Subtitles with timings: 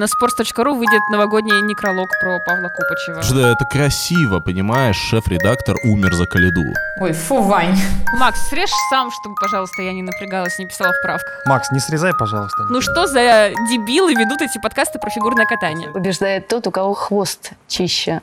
[0.00, 3.20] На sports.ru выйдет новогодний некролог про Павла Копачева.
[3.20, 4.94] Что это красиво, понимаешь?
[4.94, 6.62] Шеф-редактор умер за Калиду.
[7.00, 7.76] Ой, фу, Вань.
[8.16, 11.42] Макс, срежь сам, чтобы, пожалуйста, я не напрягалась, не писала в правках.
[11.46, 12.62] Макс, не срезай, пожалуйста.
[12.70, 15.90] Ну что за дебилы ведут эти подкасты про фигурное катание?
[15.90, 18.20] Побеждает тот, у кого хвост чище.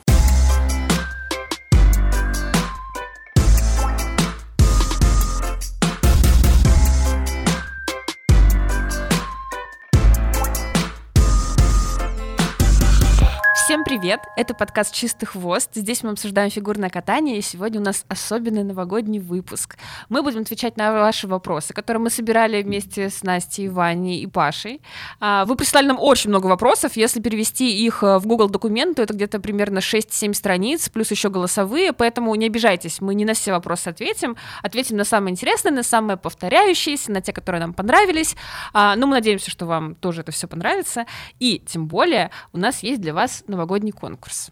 [13.98, 14.20] Привет!
[14.36, 15.70] Это подкаст «Чистый хвост».
[15.72, 19.78] Здесь мы обсуждаем фигурное катание, и сегодня у нас особенный новогодний выпуск.
[20.10, 24.82] Мы будем отвечать на ваши вопросы, которые мы собирали вместе с Настей, Ваней и Пашей.
[25.18, 26.94] А, Вы прислали нам очень много вопросов.
[26.98, 31.30] Если перевести их э, в Google документ, то это где-то примерно 6-7 страниц, плюс еще
[31.30, 34.36] голосовые, поэтому не обижайтесь, мы не на все вопросы ответим.
[34.62, 38.36] Ответим на самые интересные, на самые повторяющиеся, на те, которые нам понравились.
[38.74, 41.06] А, Но мы надеемся, что вам тоже это все понравится.
[41.38, 44.50] И тем более у нас есть для вас новогодний конкурс.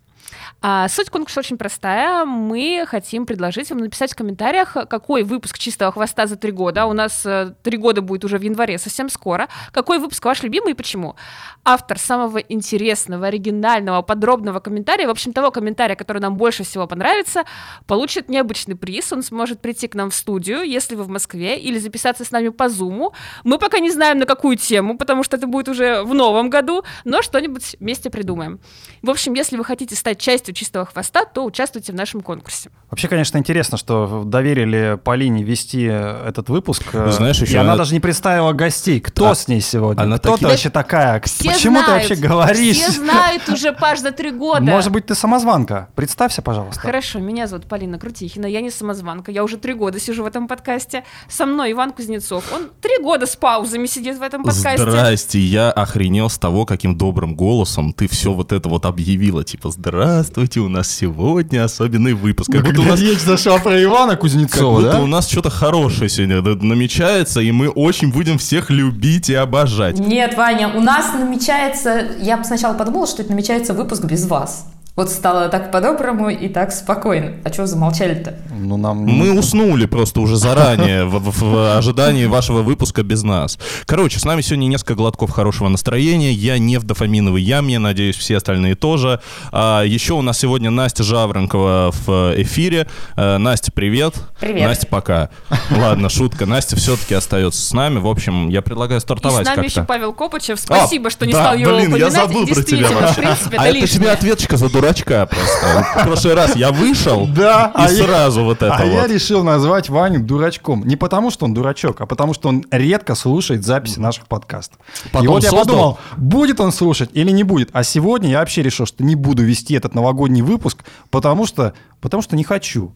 [0.60, 2.24] А, суть конкурса очень простая.
[2.24, 6.86] Мы хотим предложить вам написать в комментариях, какой выпуск «Чистого хвоста» за три года.
[6.86, 9.48] У нас э, три года будет уже в январе, совсем скоро.
[9.72, 11.16] Какой выпуск ваш любимый и почему?
[11.64, 17.44] Автор самого интересного, оригинального, подробного комментария, в общем, того комментария, который нам больше всего понравится,
[17.86, 19.12] получит необычный приз.
[19.12, 22.48] Он сможет прийти к нам в студию, если вы в Москве, или записаться с нами
[22.48, 23.12] по Зуму.
[23.44, 26.84] Мы пока не знаем, на какую тему, потому что это будет уже в новом году,
[27.04, 28.60] но что-нибудь вместе придумаем.
[29.02, 32.70] В общем, если вы хотите стать частью чистого хвоста, то участвуйте в нашем конкурсе.
[32.90, 36.84] Вообще, конечно, интересно, что доверили Полине вести этот выпуск.
[36.92, 39.00] Ну, знаешь, еще и она, она- даже не представила гостей.
[39.00, 40.02] Кто А, с ней сегодня?
[40.02, 41.20] она Кто таки- ты вообще такая?
[41.22, 42.76] Все Почему знают, ты вообще говоришь?
[42.76, 44.62] Все знают уже, Паш, за три года.
[44.62, 45.88] Может быть, ты самозванка?
[45.94, 46.80] Представься, пожалуйста.
[46.80, 50.46] Хорошо, меня зовут Полина Крутихина, я не самозванка, я уже три года сижу в этом
[50.48, 51.04] подкасте.
[51.28, 54.78] Со мной Иван Кузнецов, он три года с паузами сидит в этом подкасте.
[54.78, 59.42] Здрасте, я охренел с того, каким добрым голосом ты все вот это вот объявила.
[59.44, 59.70] Типа,
[60.04, 62.52] здравствуйте, у нас сегодня особенный выпуск.
[62.52, 66.10] Как будто у нас речь зашла про Ивана Как Кузнецова, будто у нас что-то хорошее
[66.10, 69.98] сегодня намечается, и мы очень будем всех любить и обожать.
[69.98, 72.06] Нет, Ваня, у нас намечается...
[72.20, 74.66] Я сначала подумала, что это намечается выпуск без вас.
[74.96, 77.32] Вот стало так по-доброму и так спокойно.
[77.44, 78.36] А чего замолчали-то?
[78.56, 78.98] Ну, нам...
[78.98, 83.58] Мы уснули просто уже заранее в, в- в ожидании вашего выпуска без нас.
[83.86, 86.30] Короче, с нами сегодня несколько глотков хорошего настроения.
[86.30, 89.20] Я не в дофаминовой яме, надеюсь, все остальные тоже.
[89.50, 92.86] А, еще у нас сегодня Настя Жаворонкова в эфире.
[93.16, 94.14] А, Настя, привет.
[94.38, 94.68] Привет.
[94.68, 95.30] Настя, пока.
[95.72, 96.46] Ладно, шутка.
[96.46, 97.98] Настя все-таки остается с нами.
[97.98, 99.80] В общем, я предлагаю И стартовать с нами как-то.
[99.80, 100.60] еще Павел Копачев.
[100.60, 102.12] Спасибо, А, что не да, стал его блин, я упоминать.
[102.12, 103.20] забыл про тебя вообще.
[103.22, 105.86] принципе, А это это тебе ответочка за дурачка просто.
[106.00, 109.10] В прошлый раз я вышел, Да, и а я- сразу вот это а я вот.
[109.10, 110.86] решил назвать Ваню дурачком.
[110.86, 114.78] Не потому, что он дурачок, а потому, что он редко слушает записи наших подкастов.
[115.12, 117.70] Потом и вот я подумал, будет он слушать или не будет.
[117.72, 122.22] А сегодня я вообще решил, что не буду вести этот новогодний выпуск, потому что, потому
[122.22, 122.92] что не хочу.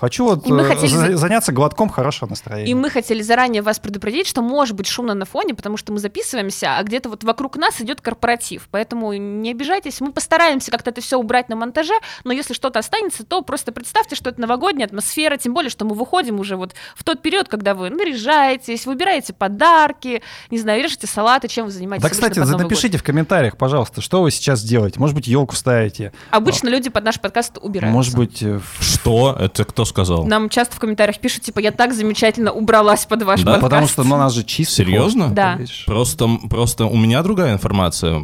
[0.00, 2.70] Хочу вот мы э, хотели за- за- заняться глотком хорошего настроения.
[2.70, 5.98] И мы хотели заранее вас предупредить, что может быть шумно на фоне, потому что мы
[5.98, 8.68] записываемся, а где-то вот вокруг нас идет корпоратив.
[8.70, 11.94] Поэтому не обижайтесь, мы постараемся как-то это все убрать на монтаже,
[12.24, 15.94] но если что-то останется, то просто представьте, что это новогодняя атмосфера, тем более, что мы
[15.94, 21.48] выходим уже вот в тот период, когда вы наряжаетесь, выбираете подарки, не знаю, режете салаты,
[21.48, 22.02] чем вы занимаетесь.
[22.02, 22.70] Да, кстати, под Новый год.
[22.72, 24.98] напишите в комментариях, пожалуйста, что вы сейчас делаете.
[25.00, 26.12] Может быть, елку ставите.
[26.30, 27.94] Обычно люди под наш подкаст убираются.
[27.94, 29.36] Может быть, э, в- Что?
[29.38, 30.24] Это кто сказал?
[30.26, 33.62] Нам часто в комментариях пишут, типа, я так замечательно убралась под ваш Да, подкаст.
[33.70, 34.74] потому что ну, у нас же чисто.
[34.74, 35.28] Серьезно?
[35.30, 35.58] Да.
[35.86, 38.20] Просто, просто у меня другая информация.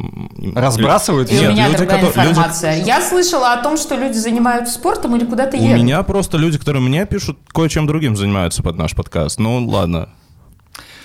[0.55, 2.83] Разбрасывают И Нет, у меня люди, другая которые- люди- информация.
[2.83, 5.77] Я слышала о том, что люди занимаются спортом или куда-то У едут.
[5.77, 9.39] меня просто люди, которые мне пишут, кое-чем другим занимаются под наш подкаст.
[9.39, 10.09] Ну, ладно.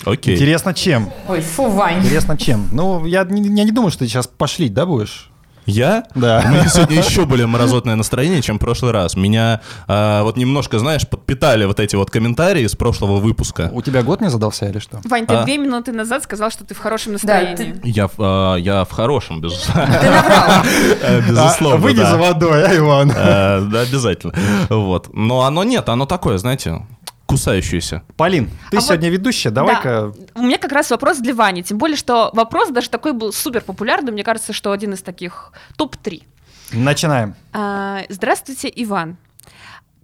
[0.04, 0.34] Окей.
[0.36, 1.10] Интересно, чем?
[1.28, 1.98] Ой, фу, Вань.
[1.98, 2.68] Интересно, чем?
[2.70, 5.30] Ну, я не, я не думаю, что ты сейчас пошлить, да, будешь?
[5.66, 6.04] Я?
[6.14, 6.42] Да.
[6.46, 9.16] У меня сегодня еще более мразотное настроение, чем в прошлый раз.
[9.16, 13.70] Меня а, вот немножко, знаешь, подпитали вот эти вот комментарии из прошлого выпуска.
[13.72, 15.00] У тебя год не задался или что?
[15.04, 15.44] Вань, ты А?
[15.44, 17.80] две минуты назад сказал, что ты в хорошем Да, настроении.
[17.84, 19.86] Я, в- а, я в хорошем, безусловно.
[20.00, 20.62] Ты наврал.
[21.02, 22.10] Э, Безусловно, выйди да.
[22.12, 23.10] за водой, а, Иван?
[23.10, 24.34] Э, Да, обязательно.
[24.70, 25.10] Вот.
[25.12, 26.86] Но оно нет, оно такое, знаете,
[27.26, 28.02] кусающееся.
[28.16, 30.12] Полин, ты А сегодня ведущая, давай-ка...
[30.34, 31.62] У меня как раз вопрос для Вани.
[31.62, 34.12] Тем более, что вопрос даже такой был супер популярный.
[34.12, 36.22] Мне кажется, что один из таких топ-3.
[36.72, 37.34] Начинаем.
[37.52, 39.16] А, здравствуйте, Иван.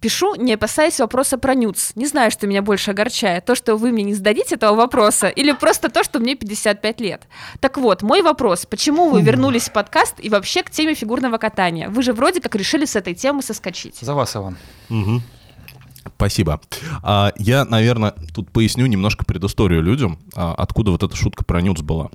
[0.01, 1.93] Пишу, не опасаясь вопроса про нюц.
[1.95, 3.45] Не знаю, что меня больше огорчает.
[3.45, 7.23] То, что вы мне не зададите этого вопроса, или просто то, что мне 55 лет.
[7.61, 8.67] Так вот, мой вопрос.
[8.67, 11.89] Почему вы вернулись в подкаст и вообще к теме фигурного катания?
[11.89, 13.99] Вы же вроде как решили с этой темы соскочить.
[14.01, 14.57] За вас, Иван.
[16.17, 16.61] Спасибо.
[17.03, 21.81] А, я, наверное, тут поясню немножко предысторию людям, а, откуда вот эта шутка про нюц
[21.81, 22.11] была.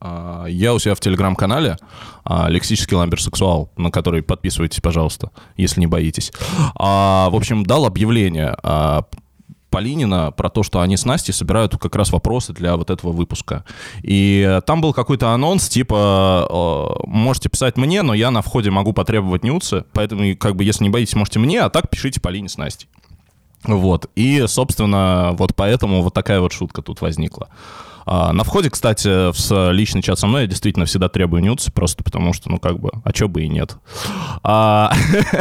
[0.00, 1.76] А, Я у себя в телеграм-канале
[2.48, 6.32] «Лексический ламберсексуал», на который подписывайтесь, пожалуйста, если не боитесь.
[6.74, 8.56] В общем, дал объявление
[9.74, 13.64] Полинина про то, что они с Настей собирают как раз вопросы для вот этого выпуска.
[14.02, 18.70] И э, там был какой-то анонс, типа, э, можете писать мне, но я на входе
[18.70, 22.48] могу потребовать нюцы, поэтому, как бы, если не боитесь, можете мне, а так пишите Полине
[22.48, 22.88] с Настей.
[23.64, 24.08] Вот.
[24.14, 27.48] И, собственно, вот поэтому вот такая вот шутка тут возникла.
[28.06, 32.04] А, на входе, кстати, в личный чат со мной я действительно всегда требую нюцы, просто
[32.04, 33.76] потому что, ну, как бы, а чё бы и нет.
[34.42, 34.92] А,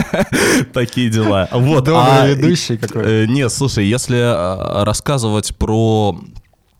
[0.73, 1.49] Такие дела.
[1.51, 1.83] Вот.
[1.83, 3.03] Добрый а, ведущий какой.
[3.05, 6.17] э, Нет, слушай, если э, рассказывать про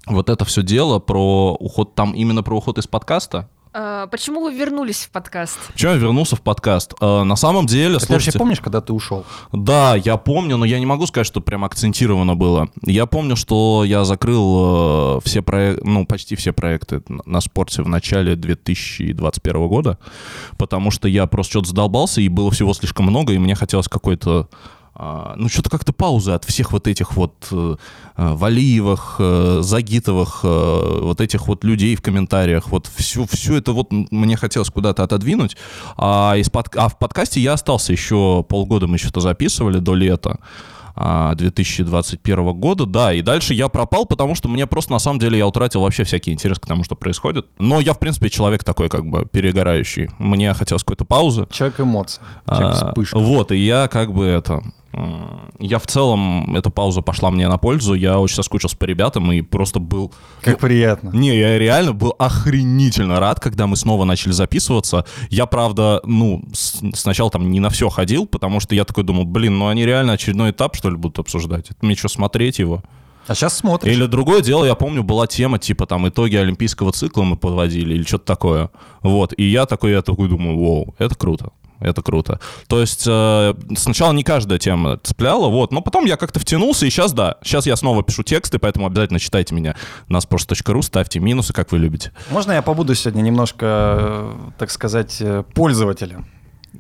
[0.06, 5.06] вот это все дело, про уход, там именно про уход из подкаста, Почему вы вернулись
[5.06, 5.58] в подкаст?
[5.74, 6.94] Почему я вернулся в подкаст?
[7.02, 9.26] Э, На самом деле, Ты вообще помнишь, когда ты ушел?
[9.52, 12.70] да, я помню, но я не могу сказать, что прям акцентировано было.
[12.84, 17.88] Я помню, что я закрыл э, все проекты, ну, почти все проекты на- спорте в
[17.90, 19.98] начале 2021 года,
[20.58, 24.50] потому что я просто что-то задолбался, и было всего слишком много, и мне хотелось какой-то
[24.52, 24.56] а,
[24.96, 27.76] ну, что-то как-то паузы от всех вот этих вот э,
[28.18, 32.68] э, Валиевых, э, Загитовых, э, вот этих вот людей в комментариях.
[32.70, 35.58] Вот все, все это вот мне хотелось куда-то отодвинуть.
[35.98, 40.38] А, из под- а в подкасте я остался еще полгода, мы что-то записывали до лета.
[40.96, 45.40] а, 2021 года, да, и дальше я пропал, потому что мне просто, на самом деле,
[45.40, 47.48] я утратил вообще всякий интерес к тому, что происходит.
[47.58, 50.10] Но я, в принципе, человек такой, как бы, перегорающий.
[50.20, 51.48] Мне хотелось какой-то паузы.
[51.52, 52.22] Человек эмоций.
[52.48, 53.18] Человек А, вспышка.
[53.18, 54.62] Вот, и я как бы это...
[55.60, 59.42] Я в целом, эта пауза пошла мне на пользу, я очень соскучился по ребятам и
[59.42, 60.12] просто был...
[60.42, 61.10] Как приятно.
[61.14, 65.06] Не, я реально был охренительно рад, когда мы снова начали записываться.
[65.30, 69.26] Я, правда, ну, с- сначала там не на все ходил, потому что я такой думал,
[69.26, 71.72] блин, ну они реально очередной этап, что ли, будут обсуждать?
[71.72, 72.84] Это мне что, смотреть его?
[73.26, 73.92] А сейчас смотришь.
[73.94, 78.04] Или другое дело, я помню, была тема, типа там итоги олимпийского цикла мы подводили или
[78.04, 78.70] что-то такое.
[79.02, 81.52] Вот, и я такой, я такой думаю, вау, это круто.
[81.84, 82.40] Это круто.
[82.68, 86.90] То есть э, сначала не каждая тема цепляла, вот, но потом я как-то втянулся, и
[86.90, 89.76] сейчас да, сейчас я снова пишу тексты, поэтому обязательно читайте меня
[90.08, 92.12] на sports.ru, ставьте минусы, как вы любите.
[92.32, 96.28] Можно я побуду сегодня немножко, так сказать, э, пользователем,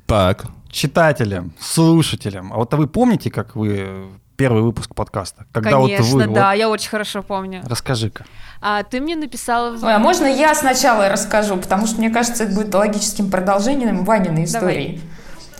[0.05, 2.51] Так, читателем, слушателем?
[2.53, 4.07] А вот вы помните, как вы
[4.43, 5.45] первый выпуск подкаста?
[5.53, 7.61] Когда вот Конечно, вы, да, вот- я очень хорошо помню.
[7.65, 8.25] Расскажи-ка.
[8.59, 9.73] А ты мне написала...
[9.81, 14.43] Ой, а можно я сначала расскажу, потому что мне кажется, это будет логическим продолжением Ваниной
[14.43, 14.99] истории.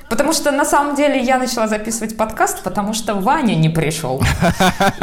[0.10, 4.22] Потому что на самом деле я начала записывать подкаст, потому что Ваня не пришел.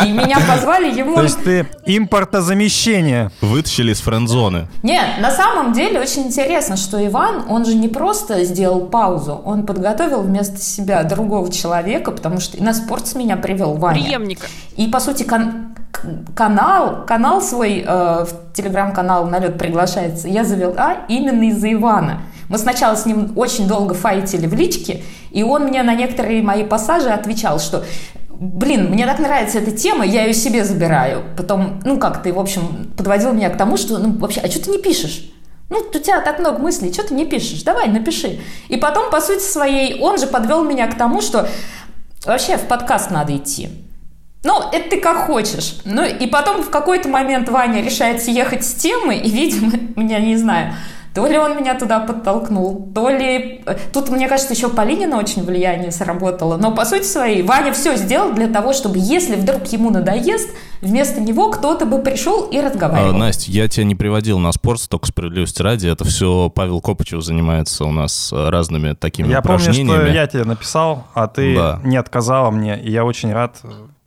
[0.05, 1.15] И меня позвали ему...
[1.17, 3.31] То есть ты импортозамещение.
[3.41, 4.67] вытащили из френд-зоны.
[4.83, 9.67] Нет, на самом деле очень интересно, что Иван, он же не просто сделал паузу, он
[9.67, 14.03] подготовил вместо себя другого человека, потому что и на спорт меня привел Ваня.
[14.03, 14.47] Преемника.
[14.77, 20.99] И, по сути, кан- к- канал, канал свой, э, в телеграм-канал «Налет приглашается», я завела
[21.09, 22.23] именно из-за Ивана.
[22.51, 26.65] Мы сначала с ним очень долго файтили в личке, и он мне на некоторые мои
[26.65, 27.85] пассажи отвечал, что
[28.29, 31.23] блин, мне так нравится эта тема, я ее себе забираю.
[31.37, 34.65] Потом, ну как ты, в общем, подводил меня к тому, что, ну вообще, а что
[34.65, 35.31] ты не пишешь?
[35.69, 37.63] Ну, у тебя так много мыслей, что ты не пишешь?
[37.63, 38.41] Давай, напиши.
[38.69, 41.49] И потом, по сути своей, он же подвел меня к тому, что
[42.27, 43.69] вообще в подкаст надо идти.
[44.43, 45.77] Ну, это ты как хочешь.
[45.85, 50.37] Ну, и потом в какой-то момент Ваня решает съехать с темы, и, видимо, меня не
[50.37, 50.75] знаю,
[51.15, 53.63] то ли он меня туда подтолкнул, то ли...
[53.67, 56.57] э, Тут, мне кажется, еще Полинина очень влияние сработало.
[56.57, 60.51] Но, по сути своей, Ваня все сделал для того, чтобы, если вдруг ему надоест,
[60.81, 63.13] вместо него кто-то бы пришел и А, разговаривал.
[63.19, 65.89] Настя, я тебя не приводил на спорт, только справедливости ради.
[65.89, 70.05] Это все Павел Копычев занимается у нас э, разными такими Я помню, упражнениями.
[70.05, 71.81] что я тебе написал, а ты Да.
[71.85, 73.57] не отказала мне, и я очень рад.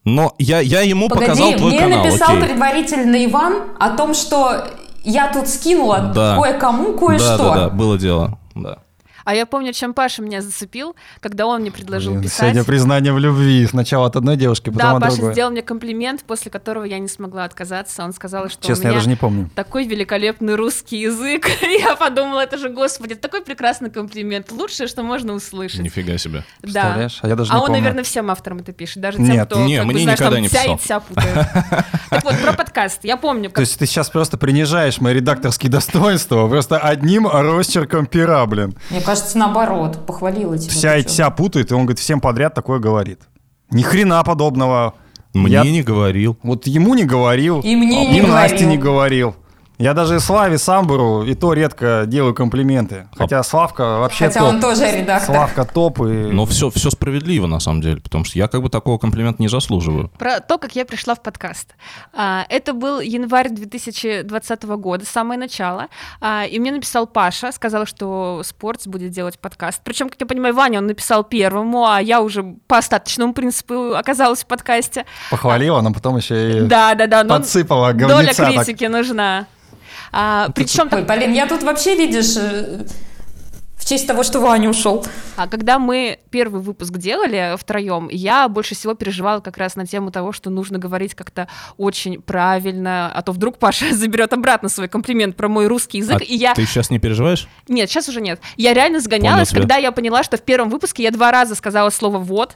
[0.06, 2.44] Но я, я ему Погоди, показал твой мне канал, написал окей.
[2.50, 4.66] предварительно Иван о том, что
[5.04, 6.38] я тут скинула Да.
[6.38, 7.38] кое-кому кое-что.
[7.38, 8.38] Да, да, да, было дело.
[8.56, 8.78] Да.
[9.26, 12.40] А я помню, чем Паша меня зацепил, когда он мне предложил Блин, писать.
[12.40, 13.66] Сегодня признание в любви.
[13.68, 15.34] Сначала от одной девушки, потом Да, от Паша другой.
[15.34, 18.04] сделал мне комплимент, после которого я не смогла отказаться.
[18.04, 19.50] Он сказал, что Честно, у я меня даже не помню.
[19.56, 21.48] такой великолепный русский язык.
[21.62, 24.52] Я подумала, это же, господи, такой прекрасный комплимент.
[24.52, 25.80] Лучшее, что можно услышать.
[25.80, 26.44] Нифига себе.
[26.62, 27.08] Да.
[27.22, 27.82] А я даже А не он, помню.
[27.82, 30.36] наверное, всем авторам это пишет, даже тем, Нет, кто, не, как бы, мне знаешь, никогда
[30.36, 30.76] там не вся писал.
[30.76, 31.48] и вся путает.
[32.10, 33.00] Так вот, про подкаст.
[33.04, 38.46] Я помню, То есть ты сейчас просто принижаешь мои редакторские достоинства просто одним росчерком пера,
[38.46, 38.76] блин.
[38.90, 40.72] Мне кажется, наоборот, похвалила тебя.
[40.72, 43.22] Вся и вся путает, и он говорит, всем подряд такое говорит.
[43.72, 44.94] Ни хрена подобного.
[45.34, 46.38] Мне Я- не говорил.
[46.44, 47.60] Вот ему не говорил.
[47.62, 48.70] И мне и не Насте говорил.
[48.70, 49.36] не говорил.
[49.80, 53.08] Я даже Славе Самбуру и то редко делаю комплименты.
[53.18, 54.50] Хотя Славка вообще Хотя топ.
[54.50, 55.36] он тоже редактор.
[55.36, 56.04] Славка топ и...
[56.04, 59.48] Но все, все справедливо, на самом деле, потому что я как бы такого комплимента не
[59.48, 60.10] заслуживаю.
[60.18, 61.76] Про то, как я пришла в подкаст.
[62.14, 65.88] А, Это был январь 2020 года, самое начало.
[66.22, 69.82] А, И мне написал Паша, сказал, что Спортс будет делать подкаст.
[69.84, 74.44] Причем, как я понимаю, Ваня он написал первому, а я уже по остаточному принципу оказалась
[74.44, 75.06] в подкасте.
[75.32, 77.24] Похвалила, но потом еще и Да, да, да.
[77.24, 79.48] подсыпала Доля критики нужна.
[80.14, 82.86] А, причем Ой, Полин, я тут вообще, видишь, э,
[83.84, 85.06] в честь того, что Ваня ушел.
[85.36, 90.12] А когда мы первый выпуск делали втроем, я больше всего переживала как раз на тему
[90.12, 95.36] того, что нужно говорить как-то очень правильно, а то вдруг Паша заберет обратно свой комплимент
[95.36, 96.54] про мой русский язык, А и я...
[96.54, 97.48] Ты сейчас не переживаешь?
[97.68, 98.40] Нет, сейчас уже нет.
[98.56, 102.20] Я реально сгонялась, когда я поняла, что в первом выпуске я два раза сказала слово
[102.20, 102.56] «вот»,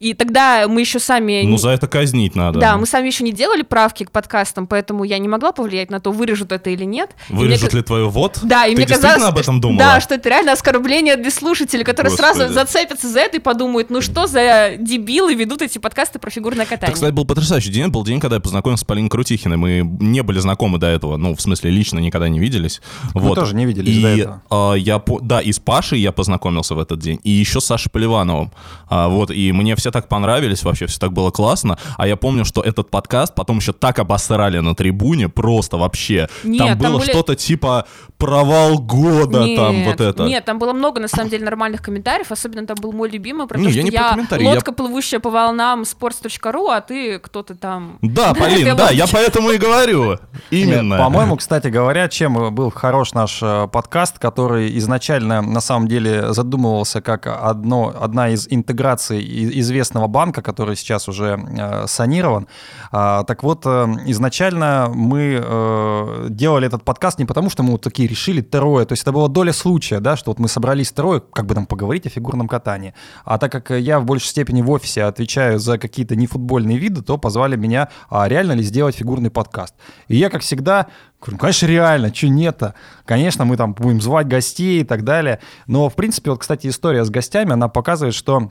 [0.00, 1.42] и тогда мы еще сами...
[1.44, 2.60] Ну, за это казнить надо.
[2.60, 6.00] Да, мы сами еще не делали правки к подкастам, поэтому я не могла повлиять на
[6.00, 7.10] то, вырежут это или нет.
[7.28, 8.38] Мне Вырежут ка- ли твое вот?
[8.42, 9.78] Да, и Ты мне действительно казалось, об этом думала?
[9.78, 12.54] Да, что это реально оскорбление для слушателей, которые сразу Господи.
[12.54, 16.94] зацепятся за это и подумают, ну что за дебилы ведут эти подкасты про фигурное катание.
[16.94, 17.88] кстати, был потрясающий день.
[17.88, 19.56] Был день, когда я познакомился с Полиной Крутихиной.
[19.56, 21.16] Мы не были знакомы до этого.
[21.16, 22.80] Ну, в смысле, лично никогда не виделись.
[23.14, 23.34] Вот.
[23.34, 24.42] тоже не виделись и, до этого.
[24.50, 27.20] а, я да, и с Пашей я познакомился в этот день.
[27.22, 28.52] И еще с Сашей Поливановым.
[28.88, 29.30] А, вот.
[29.30, 30.86] И мне все так понравились вообще.
[30.86, 31.78] Все так было классно.
[31.96, 35.28] А я помню, что этот подкаст потом еще так обосрали на трибуне.
[35.28, 36.28] Просто вообще.
[36.44, 37.86] Нет, там там было были- что-то типа
[38.18, 39.44] провал года.
[39.44, 40.24] нет, там вот это.
[40.24, 43.58] Нет, там было много, на самом деле, нормальных комментариев, особенно там был мой любимый, про
[43.58, 46.80] Не, то, я что не про я комментарии, я- лодка, плывущая по волнам sports.ru, а
[46.80, 47.98] ты кто-то там...
[48.02, 50.18] Да, Полин, да, я поэтому и говорю.
[50.50, 50.98] Именно.
[50.98, 57.00] По-моему, кстати говоря, чем был хорош наш э, подкаст, который изначально на самом деле задумывался
[57.00, 62.48] как одно, одна из интеграций и- известного банка, который сейчас уже э, санирован.
[62.90, 67.82] А, так вот, э, изначально мы э, делали этот подкаст не потому, что мы вот
[67.82, 71.20] такие решили трое, то есть это была доля случая, да, что вот мы собрались трое,
[71.20, 72.94] как бы там поговорить о фигурном катании.
[73.24, 77.18] А так как я в большей степени в офисе отвечаю за какие-то нефутбольные виды, то
[77.18, 79.74] позвали меня, а реально ли сделать фигурный подкаст.
[80.08, 80.86] И я, как всегда,
[81.20, 82.74] говорю, «Ну, конечно, реально, что нет-то?
[83.04, 85.40] Конечно, мы там будем звать гостей и так далее.
[85.66, 88.50] Но, в принципе, вот, кстати, история с гостями, она показывает, что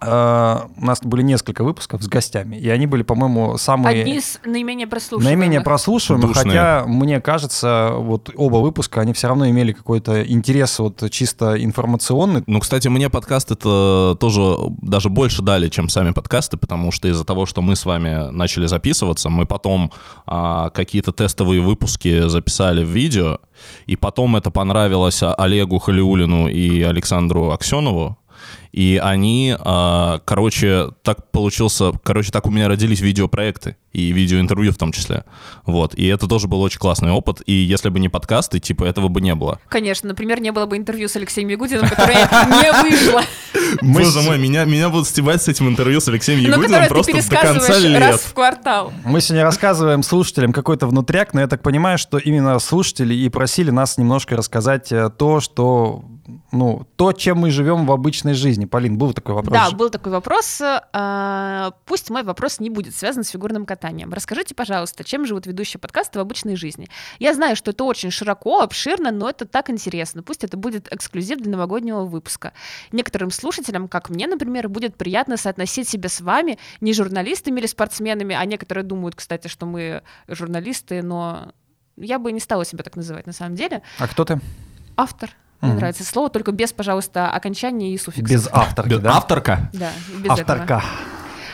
[0.00, 4.02] э, у нас были несколько выпусков с гостями, и они были, по-моему, самые...
[4.02, 5.38] Одни из наименее прослушиваемых.
[5.38, 6.44] Наименее прослушиваемых, Душные.
[6.44, 12.42] хотя мне кажется, вот оба выпуска, они все равно имели какой-то интерес вот чисто информационный.
[12.46, 17.24] Ну, кстати, мне подкаст это тоже даже больше дали, чем сами подкасты, потому что из-за
[17.24, 19.92] того, что мы с вами начали записываться, мы потом
[20.26, 23.38] а, какие-то тестовые выпуски записали в видео,
[23.86, 28.17] и потом это понравилось а, Олегу Халиулину и Александру Аксенову,
[28.72, 34.76] и они, а, короче, так получился, короче, так у меня родились видеопроекты и видеоинтервью в
[34.76, 35.24] том числе,
[35.64, 39.08] вот, и это тоже был очень классный опыт, и если бы не подкасты, типа, этого
[39.08, 39.58] бы не было.
[39.68, 42.28] Конечно, например, не было бы интервью с Алексеем Ягудиным, которое
[42.62, 43.22] не вышло.
[43.82, 47.36] Мы Боже мой, меня, меня будут стебать с этим интервью с Алексеем Ягудиным просто до
[47.36, 48.20] конца раз лет.
[48.20, 48.92] в квартал.
[49.04, 53.70] Мы сегодня рассказываем слушателям какой-то внутряк, но я так понимаю, что именно слушатели и просили
[53.70, 56.04] нас немножко рассказать э, то, что,
[56.52, 58.64] ну, то, чем мы живем в обычной жизни.
[58.64, 59.52] Полин, был такой вопрос?
[59.52, 60.60] Да, был такой вопрос.
[60.62, 64.12] А, Пусть мой вопрос не будет связан с фигурным катанием.
[64.12, 66.88] Расскажите, пожалуйста, чем живут ведущие подкаста в обычной жизни?
[67.18, 70.22] Я знаю, что это очень широко, обширно, но это так интересно.
[70.22, 72.52] Пусть это будет эксклюзив для новогоднего выпуска.
[72.92, 78.34] Некоторым слушателям, как мне, например, будет приятно соотносить себя с вами не журналистами или спортсменами,
[78.34, 81.52] а некоторые думают, кстати, что мы журналисты, но
[81.96, 83.82] я бы не стала себя так называть на самом деле.
[83.98, 84.40] А кто ты?
[84.96, 85.30] Автор.
[85.60, 85.78] Мне Мгм.
[85.80, 88.30] нравится слово, только без, пожалуйста, окончания и суффиксов.
[88.30, 89.16] Без авторки, да?
[89.16, 89.70] Авторка?
[89.72, 90.40] Да, без этого.
[90.40, 90.84] Авторка.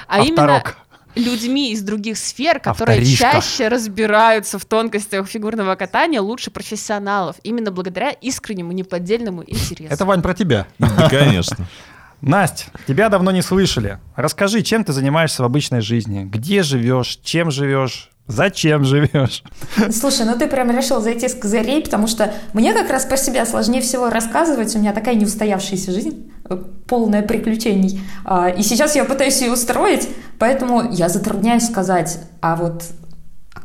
[0.09, 0.77] А именно Авторок.
[1.15, 3.33] людьми из других сфер, которые Авторишка.
[3.33, 9.93] чаще разбираются в тонкостях фигурного катания лучше профессионалов, именно благодаря искреннему, неподдельному интересу.
[9.93, 10.67] Это, Вань, про тебя.
[10.79, 11.67] Да, конечно.
[12.21, 13.99] Настя, тебя давно не слышали.
[14.17, 16.25] Расскажи, чем ты занимаешься в обычной жизни?
[16.25, 17.19] Где живешь?
[17.23, 18.11] Чем живешь?
[18.26, 19.43] Зачем живешь?
[19.93, 23.45] Слушай, ну ты прям решил зайти с козырей, потому что мне как раз про себя
[23.45, 24.75] сложнее всего рассказывать.
[24.75, 28.00] У меня такая неустоявшаяся жизнь, э, полная приключений.
[28.25, 32.85] А, И сейчас я пытаюсь ее устроить, поэтому я затрудняюсь сказать, а вот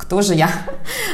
[0.00, 0.48] кто же я?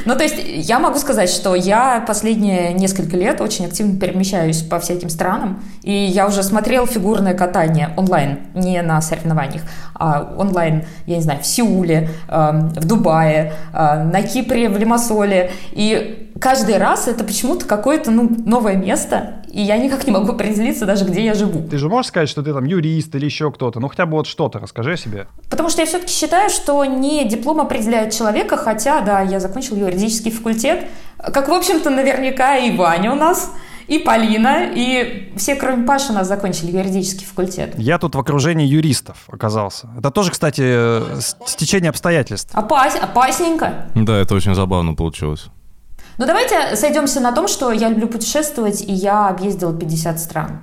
[0.05, 4.79] Ну, то есть я могу сказать, что я последние несколько лет очень активно перемещаюсь по
[4.79, 9.63] всяким странам, и я уже смотрел фигурное катание онлайн, не на соревнованиях,
[9.95, 15.51] а онлайн, я не знаю, в Сеуле, эм, в Дубае, э, на Кипре, в Лимассоле,
[15.73, 20.87] и каждый раз это почему-то какое-то ну, новое место, и я никак не могу определиться
[20.87, 21.67] даже, где я живу.
[21.69, 23.81] Ты же можешь сказать, что ты там юрист или еще кто-то?
[23.81, 25.27] Ну, хотя бы вот что-то расскажи о себе.
[25.51, 30.31] Потому что я все-таки считаю, что не диплом определяет человека, хотя, да, я закончил юридический
[30.31, 30.87] факультет,
[31.19, 33.51] как, в общем-то, наверняка и Ваня у нас,
[33.89, 37.75] и Полина, и все, кроме Паши, у нас закончили юридический факультет.
[37.79, 39.89] Я тут в окружении юристов оказался.
[39.97, 41.01] Это тоже, кстати,
[41.47, 42.51] стечение обстоятельств.
[42.53, 42.97] Опас...
[43.01, 43.87] Опасненько.
[43.95, 45.47] Да, это очень забавно получилось.
[46.19, 50.63] Ну давайте сойдемся на том, что я люблю путешествовать, и я объездила 50 стран.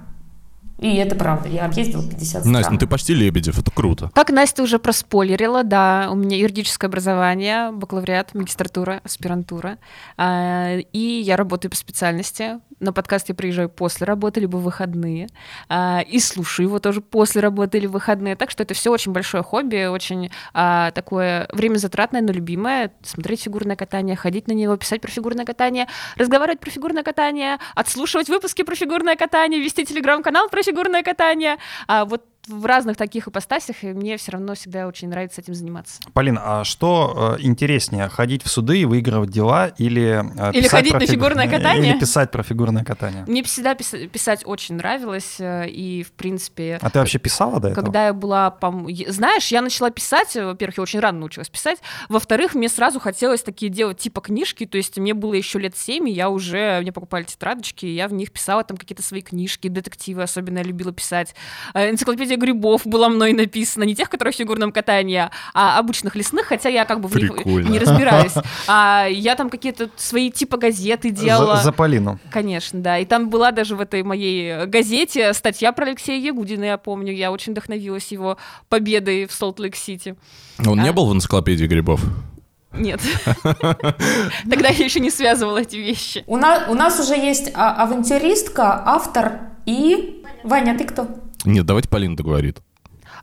[0.80, 2.52] И это правда, я объездила 50 стран.
[2.52, 4.12] Настя, ну ты почти Лебедев, это круто.
[4.14, 9.78] Как Настя уже проспойлерила, да, у меня юридическое образование, бакалавриат, магистратура, аспирантура.
[10.18, 12.60] А, и я работаю по специальности.
[12.84, 15.30] На подкаст я приезжаю после работы, либо выходные.
[15.70, 18.36] А, и слушаю его тоже после работы или выходные.
[18.36, 22.92] Так что это все очень большое хобби, очень а, такое время затратное, но любимое.
[23.02, 25.88] Смотреть фигурное катание, ходить на него, писать про фигурное катание,
[26.18, 31.58] разговаривать про фигурное катание, отслушивать выпуски про фигурное катание, вести телеграм-канал про фигурное катание.
[31.88, 36.02] А вот в разных таких ипостасях, и мне все равно всегда очень нравится этим заниматься.
[36.14, 40.94] Полин, а что э, интереснее, ходить в суды и выигрывать дела или э, Или ходить
[40.94, 41.14] на фигу...
[41.14, 41.94] фигурное катание?
[41.94, 43.24] Или писать про фигурное катание?
[43.28, 43.96] Мне всегда пис...
[44.12, 46.80] писать очень нравилось, э, и в принципе...
[46.82, 47.86] А ты вообще писала до этого?
[47.86, 48.52] Когда я была...
[48.52, 48.90] Пом...
[49.08, 53.72] Знаешь, я начала писать, во-первых, я очень рано научилась писать, во-вторых, мне сразу хотелось такие
[53.72, 56.80] делать типа книжки, то есть мне было еще лет семь, и я уже...
[56.82, 60.64] Мне покупали тетрадочки, и я в них писала там какие-то свои книжки, детективы особенно я
[60.64, 61.36] любила писать.
[61.74, 66.48] Энциклопедия энциклопедия грибов была мной написана, не тех, которые в фигурном катании, а обычных лесных,
[66.48, 68.34] хотя я как бы в них не разбираюсь.
[68.68, 71.58] А я там какие-то свои типа газеты делала.
[71.58, 72.20] За, за Полину.
[72.32, 73.00] Конечно, да.
[73.00, 77.14] И там была даже в этой моей газете статья про Алексея Ягудина, я помню.
[77.14, 78.38] Я очень вдохновилась его
[78.70, 80.16] победой в Солт-Лейк-Сити.
[80.66, 80.84] Он а...
[80.84, 82.02] не был в энциклопедии грибов?
[82.74, 83.02] Нет.
[83.44, 86.24] Тогда я еще не связывала эти вещи.
[86.26, 90.24] У нас, у нас уже есть а, авантюристка, автор и...
[90.44, 91.08] Ваня, ты кто?
[91.46, 92.60] Нет, давайте Полина договорит.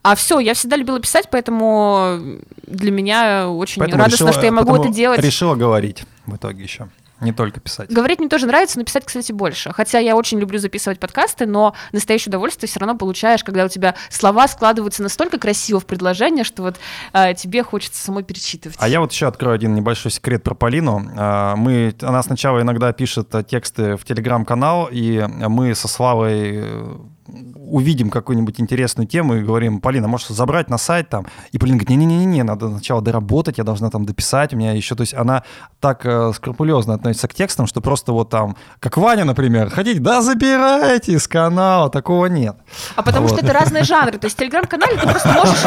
[0.03, 4.53] А все, я всегда любила писать, поэтому для меня очень поэтому радостно, решила, что я
[4.53, 5.21] могу это делать.
[5.21, 6.89] Решила говорить в итоге еще.
[7.21, 7.91] Не только писать.
[7.91, 9.73] Говорить мне тоже нравится, но писать, кстати, больше.
[9.75, 13.95] Хотя я очень люблю записывать подкасты, но настоящее удовольствие все равно получаешь, когда у тебя
[14.09, 16.77] слова складываются настолько красиво в предложение, что вот
[17.13, 18.79] э, тебе хочется самой перечитывать.
[18.81, 21.11] А я вот еще открою один небольшой секрет про Полину.
[21.15, 26.97] А, мы, она сначала иногда пишет тексты в телеграм-канал, и мы со Славой э,
[27.57, 31.27] увидим какую-нибудь интересную тему и говорим, Полина, можешь забрать на сайт там?
[31.53, 35.03] И Полина говорит, не-не-не, надо сначала доработать, я должна там дописать, у меня еще, то
[35.03, 35.45] есть она
[35.81, 40.23] так э, скрупулезно относится к текстам, что просто вот там, как Ваня, например, хотите, да
[40.23, 42.57] забирайте с канала, такого нет.
[42.97, 43.37] А потому вот.
[43.37, 45.63] что это разные жанры, то есть в телеграм-канале ты просто можешь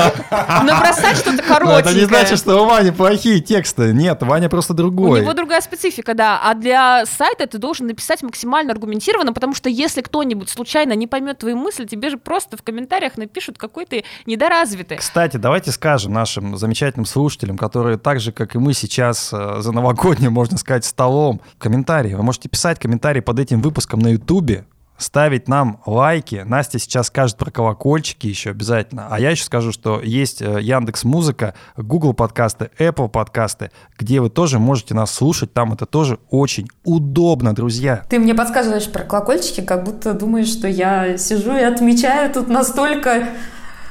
[0.63, 1.79] набросать что-то коротенькое.
[1.79, 5.21] это не значит, что у Вани плохие тексты, нет, Ваня просто другой.
[5.21, 9.69] У него другая специфика, да, а для сайта ты должен написать максимально аргументированно, потому что
[9.69, 14.03] если кто-нибудь случайно не поймет твою мысль, тебе же просто в комментариях напишут, какой ты
[14.25, 14.97] недоразвитый.
[14.97, 19.71] Кстати, давайте скажем нашим замечательным слушателям, которые так же, как и мы сейчас э, за
[19.71, 22.13] новогодним, можно сказать, столом, комментарии.
[22.13, 24.65] Вы можете писать комментарии под этим выпуском на Ютубе,
[25.03, 26.43] ставить нам лайки.
[26.45, 29.07] Настя сейчас скажет про колокольчики еще обязательно.
[29.09, 34.29] А я еще скажу, что есть э, Яндекс Музыка, Google подкасты, Apple подкасты, где вы
[34.29, 35.53] тоже можете нас слушать.
[35.53, 38.03] Там это тоже очень удобно, друзья.
[38.09, 43.29] Ты мне подсказываешь про колокольчики, как будто думаешь, что я сижу и отмечаю тут настолько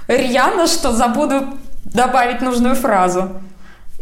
[0.08, 1.46] рьяно, что забуду
[1.84, 3.30] добавить нужную фразу.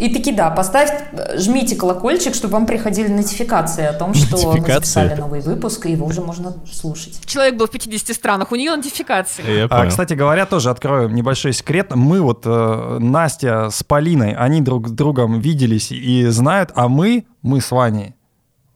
[0.00, 0.90] И таки да, поставь,
[1.34, 6.06] жмите колокольчик, чтобы вам приходили нотификации о том, что мы записали новый выпуск, и его
[6.06, 7.20] уже можно слушать.
[7.26, 9.58] Человек был в 50 странах, у нее нотификации.
[9.58, 11.94] Я а, кстати говоря, тоже открою небольшой секрет.
[11.94, 17.26] Мы вот, э, Настя с Полиной, они друг с другом виделись и знают, а мы,
[17.42, 18.14] мы с Ваней,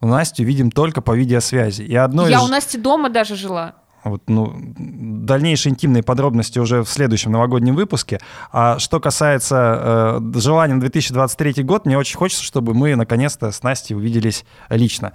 [0.02, 1.82] Настю видим только по видеосвязи.
[1.84, 2.42] И одно Я из...
[2.42, 3.76] у Насти дома даже жила.
[4.04, 8.20] Вот, ну, дальнейшие интимные подробности уже в следующем новогоднем выпуске.
[8.52, 13.62] А что касается э, желания на 2023 год, мне очень хочется, чтобы мы наконец-то с
[13.62, 15.12] Настей увиделись лично.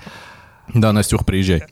[0.73, 1.65] Да, Настюх, приезжай.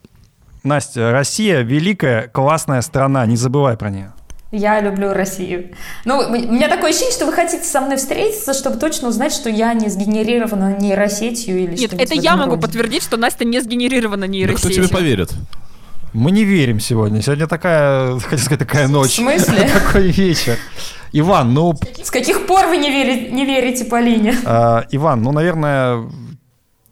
[0.63, 4.13] Настя, Россия великая, классная страна, не забывай про нее.
[4.51, 5.71] Я люблю Россию.
[6.05, 9.49] Ну, у меня такое ощущение, что вы хотите со мной встретиться, чтобы точно узнать, что
[9.49, 14.69] я не сгенерирована нейросетью или Нет, это я могу подтвердить, что Настя не сгенерирована нейросетью.
[14.69, 15.31] Да кто тебе поверит?
[16.13, 17.21] Мы не верим сегодня.
[17.21, 19.11] Сегодня такая, хочу сказать, такая ночь.
[19.11, 19.69] В смысле?
[19.73, 20.57] Такой вечер.
[21.11, 21.75] Иван, ну...
[22.03, 24.35] С каких пор вы не, верите, не верите Полине?
[24.45, 26.09] А, Иван, ну, наверное,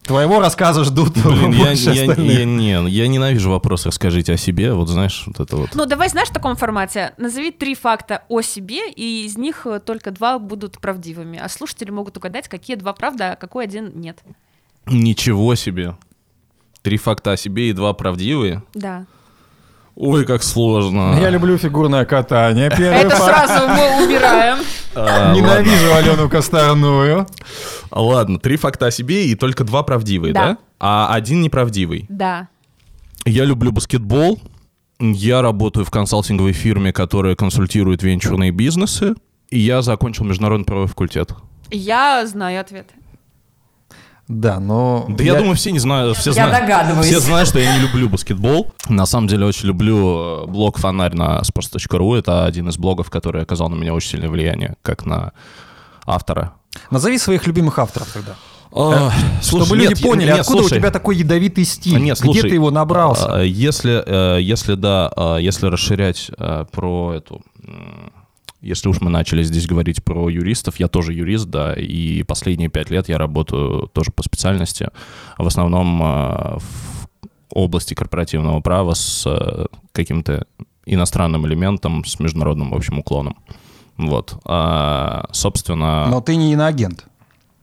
[0.05, 4.87] Твоего рассказа ждут Блин, я, я, я, не, я ненавижу вопросы «расскажите о себе», вот
[4.87, 5.69] знаешь, вот это вот.
[5.73, 9.79] Ну, давай, знаешь, в таком формате, назови три факта о себе, и из них э,
[9.79, 14.19] только два будут правдивыми, а слушатели могут угадать, какие два правда, а какой один нет.
[14.85, 15.95] Ничего себе.
[16.85, 18.61] Три факта о себе и два правдивые.
[18.75, 19.07] Да.
[19.95, 21.17] Ой, как сложно.
[21.19, 22.69] Я люблю фигурное катание.
[22.69, 23.47] Первый Это факт.
[23.49, 24.59] сразу мы убираем.
[24.93, 27.17] А, Ненавижу Алену Косторную.
[27.17, 27.27] Ладно.
[27.89, 30.43] Ладно, три факта о себе и только два правдивые, Да.
[30.49, 30.57] да?
[30.79, 32.05] А один неправдивый.
[32.07, 32.49] Да.
[33.25, 34.39] Я люблю баскетбол.
[34.99, 39.15] Я работаю в консалтинговой фирме, которая консультирует венчурные бизнесы.
[39.49, 41.31] И я закончил международный правовой факультет.
[41.71, 42.91] Я знаю ответ.
[44.27, 45.05] Да, но...
[45.07, 46.61] Да я, думаю, все не знают, все Я знают.
[46.61, 47.05] догадываюсь.
[47.05, 48.71] Все знают, что я не люблю баскетбол.
[48.89, 52.17] На самом деле очень люблю э, блог «Фонарь» на sports.ru.
[52.17, 55.33] Это один из блогов, который оказал на меня очень сильное влияние, как на
[56.07, 56.53] автора.
[56.89, 58.33] Назови своих любимых авторов тогда.
[58.77, 59.11] А,
[59.41, 60.75] Чтобы слушай, люди нет, поняли, нет, откуда слушай.
[60.75, 61.97] у тебя такой ядовитый стиль.
[62.01, 63.37] Нет, Где слушай, ты его набрался?
[63.37, 67.41] а, Если, э, если да, а, если расширять э, про эту...
[68.65, 72.89] Если уж мы начали здесь говорить про юристов, я тоже юрист, да, и последние пять
[72.89, 74.89] лет я работаю тоже по специальности,
[75.37, 80.47] в основном э, в области корпоративного права с э, каким-то
[80.87, 83.37] иностранным элементом, с международным, в общем, уклоном.
[83.97, 84.35] Вот.
[84.45, 86.07] А, собственно...
[86.07, 87.05] Но ты не иноагент.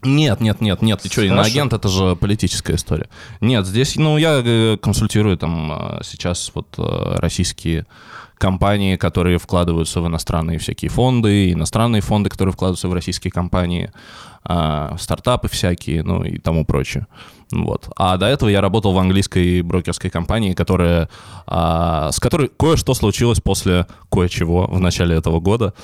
[0.05, 3.09] Нет, нет, нет, нет, ты что, иноагент, это же политическая история.
[3.41, 7.87] Нет, здесь, ну, я э, консультирую там сейчас вот российские
[8.43, 13.93] компании, которые вкладываются в иностранные всякие фонды, иностранные фонды, которые вкладываются в российские компании,
[14.43, 17.07] а, стартапы всякие, ну и тому прочее.
[17.53, 17.89] Вот.
[17.97, 21.09] А до этого я работал в английской брокерской компании, которая,
[21.47, 25.75] а, с которой кое-что случилось после кое-чего в начале этого года.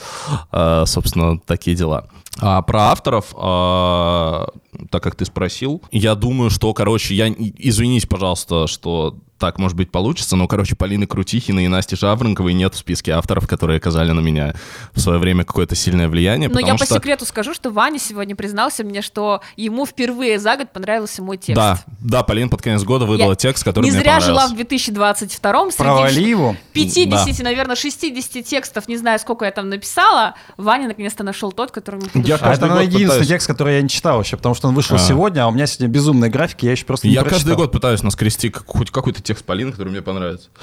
[0.51, 2.07] А, собственно, такие дела.
[2.41, 4.49] А про авторов, а,
[4.91, 9.91] так как ты спросил, я думаю, что, короче, я извинись, пожалуйста, что так, может быть,
[9.91, 14.21] получится, но, короче, Полины Крутихиной и Насти Жаворонковой нет в списке авторов, которые оказали на
[14.21, 14.55] меня
[14.93, 16.95] в свое время какое-то сильное влияние, Но я по что...
[16.95, 21.58] секрету скажу, что Ваня сегодня признался мне, что ему впервые за год понравился мой текст.
[21.59, 24.55] Да, да, Полин под конец года выдала Я текст, который Не мне зря жила в
[24.55, 26.57] 2022 Провали среди его.
[26.73, 32.01] 50, наверное, 60 текстов, не знаю, сколько я там написала, Ваня наконец-то нашел тот, который
[32.01, 32.37] по Я.
[32.37, 33.29] А каждый это год единственный пытаюсь.
[33.29, 34.99] текст, который я не читал вообще, потому что он вышел А.
[34.99, 37.57] сегодня, а у меня сегодня безумные графики, я еще просто не Я каждый прочитал.
[37.57, 40.49] год пытаюсь наскрести хоть какой-то текст Полины, который мне понравится.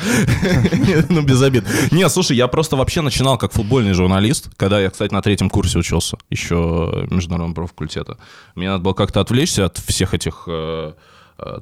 [1.10, 1.66] Ну, без обид.
[1.92, 5.78] Не, слушай, я просто вообще начинал как футбольный журналист, когда я, кстати, на третьем курсе
[5.80, 8.18] учился, еще международного профакультета.
[8.56, 10.85] Мне надо было как-то отвлечься от всех этих э,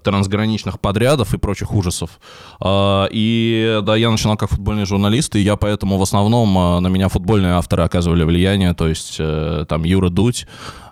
[0.04, 2.20] трансграничных подрядов и прочих ужасов.
[2.60, 6.88] А, И да, я начинал как футбольный журналист, и я поэтому в основном а, на
[6.90, 10.46] меня футбольные авторы оказывали влияние, то есть э, там Юра Дудь,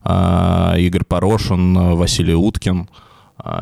[0.04, 2.90] Игорь Порошин, Василий Уткин,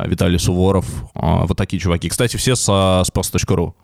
[0.06, 2.08] Виталий Суворов, вот такие чуваки.
[2.08, 3.74] Кстати, все со sports.ru.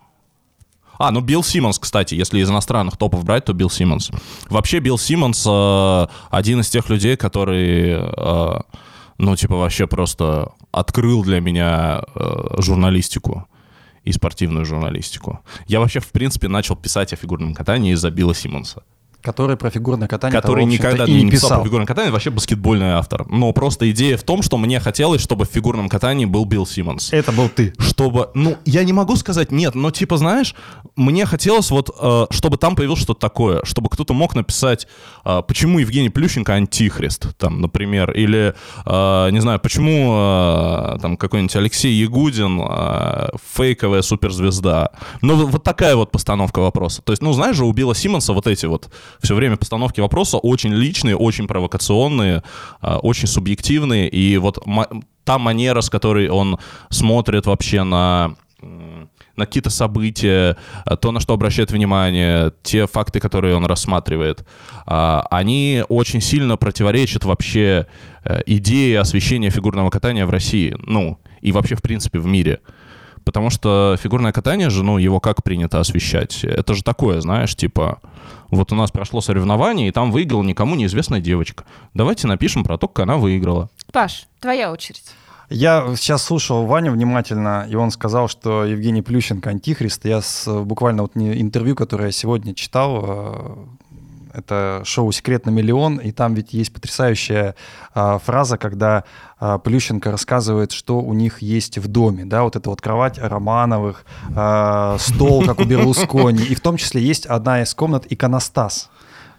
[0.97, 4.09] А, ну Билл Симмонс, кстати, если из иностранных топов брать, то Билл Симмонс.
[4.49, 8.61] Вообще Билл Симмонс э, один из тех людей, который, э,
[9.17, 13.47] ну, типа, вообще просто открыл для меня э, журналистику
[14.03, 15.39] и спортивную журналистику.
[15.67, 18.83] Я вообще, в принципе, начал писать о фигурном катании из-за Билла Симмонса.
[19.27, 21.59] Который про фигурное катание который никогда и не не писал писал.
[21.59, 23.27] про фигурное катание, вообще баскетбольный автор.
[23.29, 27.11] Но просто идея в том, что мне хотелось, чтобы в фигурном катании был Билл Симмонс
[27.11, 27.73] Это был ты.
[27.77, 30.55] чтобы, ну, я не могу сказать нет, но типа, знаешь,
[30.95, 34.87] мне хотелось вот, э, чтобы там появилось что-то такое, чтобы кто-то мог написать,
[35.25, 41.55] э, почему Евгений Плющенко антихрист, там, например, или, э, не знаю, почему э, там какой-нибудь
[41.57, 44.91] Алексей Ягудин э, фейковая суперзвезда.
[45.21, 47.01] Ну, вот такая вот постановка вопроса.
[47.01, 48.89] То есть, ну, знаешь же, у Билла Симмонса вот эти вот
[49.21, 52.43] все время постановки вопроса очень личные, очень провокационные,
[52.81, 54.59] э, очень субъективные, и вот
[55.23, 56.57] та манера, с которой он
[56.89, 58.35] смотрит вообще на
[59.37, 64.45] на какие-то события, а, то, на что обращает внимание, те факты, которые он рассматривает,
[64.85, 67.85] а, они очень сильно противоречат вообще
[68.23, 72.59] э, идее освещения фигурного катания в России, ну, и вообще, в принципе, в мире.
[73.27, 76.45] Потому что фигурное катание же, ну, его как принято освещать?
[76.45, 77.99] Это же такое, знаешь, типа,
[78.51, 81.65] вот у нас прошло соревнование, и там выиграла никому неизвестная девочка.
[81.93, 83.69] Давайте напишем про то, как она выиграла.
[83.91, 85.03] Паш, твоя очередь.
[85.49, 90.05] Я сейчас слушал Ваню внимательно, и он сказал, что Евгений Плющенко антихрист.
[90.05, 93.55] Я с, буквально вот не- интервью, которое я сегодня читал, э,
[94.37, 97.55] это шоу «Секрет на миллион», и там ведь есть потрясающая
[97.93, 99.03] а, фраза, когда
[99.39, 104.05] а, Плющенко рассказывает, что у них есть в доме, да, вот эта вот кровать Романовых,
[104.35, 108.89] а, стол, как у Берлускони, и в том числе есть одна из комнат иконостас.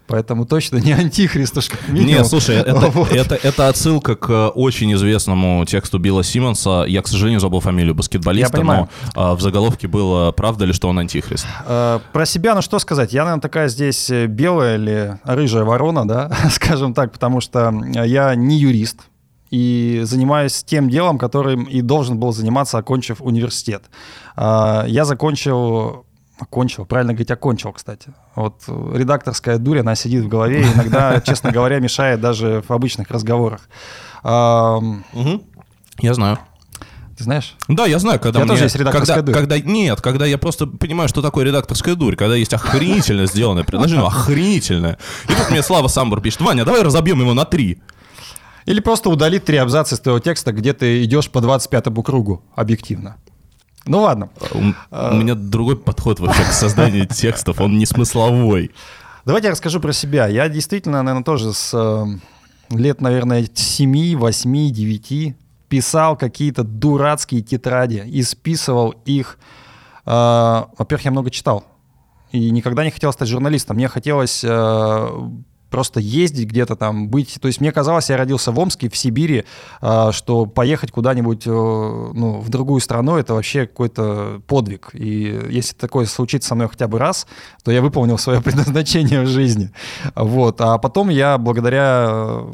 [0.09, 2.07] Поэтому точно не антихрист, уж как минимум.
[2.07, 3.11] Нет, слушай, это, Вот.
[3.11, 6.83] это, это отсылка к э, очень известному тексту Билла Симмонса.
[6.87, 10.97] Я, к сожалению, забыл фамилию баскетболиста, но а, в заголовке было «Правда ли, что он
[10.97, 15.63] антихрист?» Э, Про себя, ну что сказать, я, наверное, такая здесь э, белая или рыжая
[15.63, 17.71] ворона, да, скажем так, потому что
[18.03, 19.01] я не юрист,
[19.51, 23.83] и занимаюсь тем делом, которым и должен был заниматься, окончив университет.
[24.35, 26.05] А, я закончил
[26.39, 28.13] Окончил, правильно говорить, окончил, кстати.
[28.35, 32.71] Вот э, редакторская дурь, она сидит в голове, и иногда, честно говоря, мешает даже в
[32.71, 33.61] обычных разговорах.
[34.23, 36.39] Я знаю.
[37.19, 37.57] Ты знаешь?
[37.67, 38.53] Да, я знаю, когда тебя мне...
[38.53, 39.35] тоже есть редакторская когда, дурь.
[39.35, 44.07] когда Нет, когда я просто понимаю, что такое редакторская дурь, когда есть охренительно сделанное предложение,
[44.07, 44.97] охренительное.
[45.25, 47.81] И тут мне Слава Самбур пишет, Ваня, давай разобьем его на три.
[48.65, 53.17] Или просто удалить три абзаца из твоего текста, где ты идешь по 25-му кругу, объективно.
[53.89, 54.29] Ну ладно.
[54.51, 58.69] У, у меня другой подход вообще к созданию текстов, он не смысловой.
[59.25, 60.27] Давайте я расскажу про себя.
[60.27, 62.05] Я действительно, наверное, тоже с э,
[62.75, 65.35] лет, наверное, 7, 8, 9
[65.69, 69.39] писал какие-то дурацкие тетради и списывал их.
[70.05, 71.63] Э, Во-первых, я много читал.
[72.31, 73.77] И никогда не хотел стать журналистом.
[73.77, 75.09] Мне хотелось э,
[75.69, 77.37] просто ездить где-то там, быть.
[77.41, 79.45] То есть мне казалось, я родился в Омске, в Сибири,
[79.81, 84.89] э, что поехать куда-нибудь э, ну, в другую страну это вообще какой-то подвиг.
[84.93, 87.27] И если такое случится со мной хотя бы раз,
[87.63, 89.71] то я выполнил свое предназначение в жизни.
[90.15, 90.61] Вот.
[90.61, 92.51] А потом я благодаря э,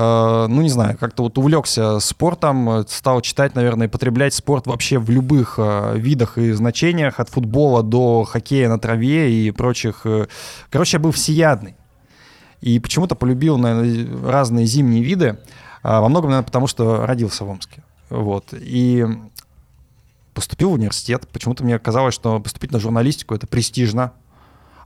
[0.00, 4.98] ну, не знаю, как-то вот увлекся спортом, э, стал читать, наверное, и потреблять спорт вообще
[4.98, 10.02] в любых э, видах и значениях, от футбола до хоккея на траве и прочих.
[10.04, 10.26] э.
[10.70, 11.74] Короче, я был всеядный.
[12.60, 15.38] И почему-то полюбил наверное, разные зимние виды,
[15.82, 17.82] а, во многом, наверное, потому что родился в Омске.
[18.10, 18.52] Вот.
[18.52, 19.06] И
[20.34, 21.26] поступил в университет.
[21.32, 24.12] Почему-то мне казалось, что поступить на журналистику это престижно.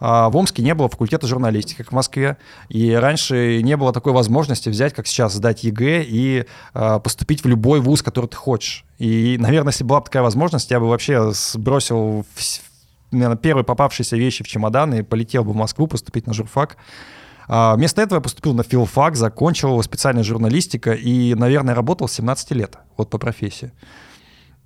[0.05, 2.37] А в Омске не было факультета журналистики, как в Москве.
[2.69, 7.47] И раньше не было такой возможности взять, как сейчас, сдать ЕГЭ и а, поступить в
[7.47, 8.85] любой вуз, который ты хочешь.
[8.99, 12.27] И, наверное, если была бы такая возможность, я бы вообще сбросил
[13.13, 16.79] наверное, первые попавшиеся вещи в чемодан и полетел бы в Москву поступить на журфак.
[17.47, 22.51] А, Вместо этого я поступил на филфак, закончил специальная журналистика и, наверное, работал с 17
[22.51, 23.71] лет, вот по профессии.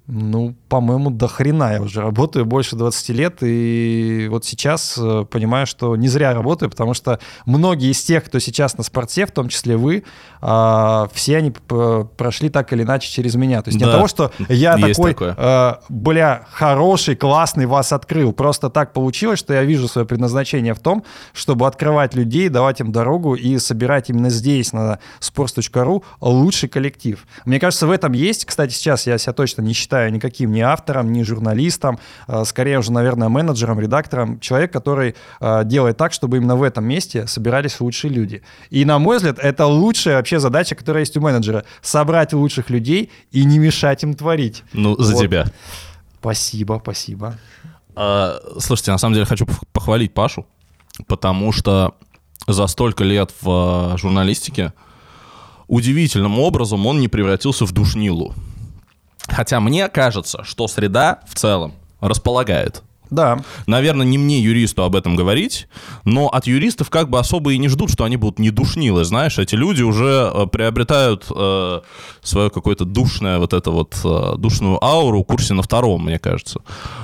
[0.08, 5.66] Ну, по-моему, до хрена я уже работаю, больше 20 лет, и вот сейчас э, понимаю,
[5.66, 9.48] что не зря работаю, потому что многие из тех, кто сейчас на спорте, в том
[9.48, 10.04] числе вы,
[10.48, 11.50] а, все они
[12.16, 13.62] прошли так или иначе через меня.
[13.62, 18.32] То есть не Да, того, что я такой, э, бля, хороший, классный вас открыл.
[18.32, 22.92] Просто так получилось, что я вижу свое предназначение в том, чтобы открывать людей, давать им
[22.92, 27.26] дорогу и собирать именно здесь, на sports.ru, лучший коллектив.
[27.44, 31.10] Мне кажется, в этом есть, кстати, сейчас я себя точно не считаю никаким ни автором,
[31.10, 36.54] ни журналистом, э, скорее уже, наверное, менеджером, редактором, человек, который э, делает так, чтобы именно
[36.54, 38.42] в этом месте собирались лучшие люди.
[38.70, 41.64] И, на мой взгляд, это лучшая вообще задача, которая есть у менеджера.
[41.82, 44.62] Собрать лучших людей и не мешать им творить.
[44.72, 45.22] Ну, за Вот.
[45.22, 45.46] тебя.
[46.20, 47.38] Спасибо, спасибо.
[47.94, 50.46] А, слушайте, на самом деле хочу пох- похвалить Пашу,
[51.06, 51.94] потому что
[52.46, 54.72] за столько лет в а, журналистике
[55.68, 58.34] удивительным образом он не превратился в душнилу.
[59.28, 62.82] Хотя мне кажется, что среда в целом располагает.
[63.10, 65.68] Да, Наверное, не мне, юристу, об этом говорить,
[66.04, 69.38] но от юристов как бы особо и не ждут, что они будут не душнилы, знаешь,
[69.38, 71.80] эти люди уже э, приобретают э,
[72.22, 76.60] свое какое-то душное, вот это вот, э, душную ауру в курсе на втором, мне кажется.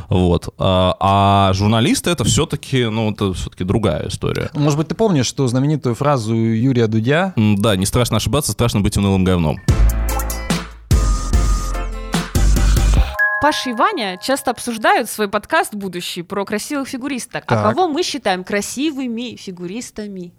[0.09, 0.49] Вот.
[0.59, 4.51] А, а журналисты это все-таки, ну, это все-таки другая история.
[4.55, 8.97] Может быть, ты помнишь, что знаменитую фразу Юрия Дудя Да, не страшно ошибаться, страшно быть
[8.97, 9.61] унылым говном.
[13.43, 17.43] Паша и Ваня часто обсуждают свой подкаст будущий про красивых фигуристок.
[17.49, 17.75] А Так.
[17.75, 20.33] кого мы считаем красивыми фигуристами?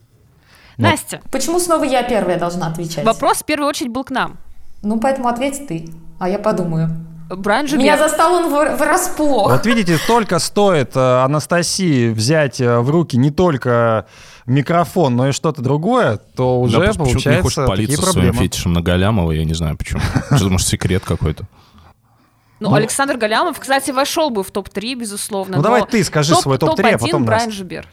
[0.78, 3.04] Ну, Настя, Почему снова я первая должна отвечать?
[3.04, 4.38] вопрос в первую очередь был к нам.
[4.84, 6.92] Ну, поэтому ответь ты, а я подумаю.
[7.30, 8.10] Брайан Меня Жубер.
[8.10, 9.52] застал он врасплох.
[9.52, 14.06] Вот видите, только стоит э, Анастасии взять э, в руки не только
[14.46, 18.14] микрофон, но и что-то другое, то уже Да, почему-то не хочешь получается палиться такие своим
[18.14, 18.48] проблемы.
[18.48, 20.00] фетишем на Галямова, я не знаю почему.
[20.38, 21.46] Что, может, секрет какой-то?
[22.70, 25.58] Ну, Александр Галямов, кстати, вошел бы в топ-3, безусловно.
[25.58, 27.58] Ну, но давай ты скажи свой топ-3, а топ-1 потом Брайан Настя.
[27.58, 27.88] Жубер.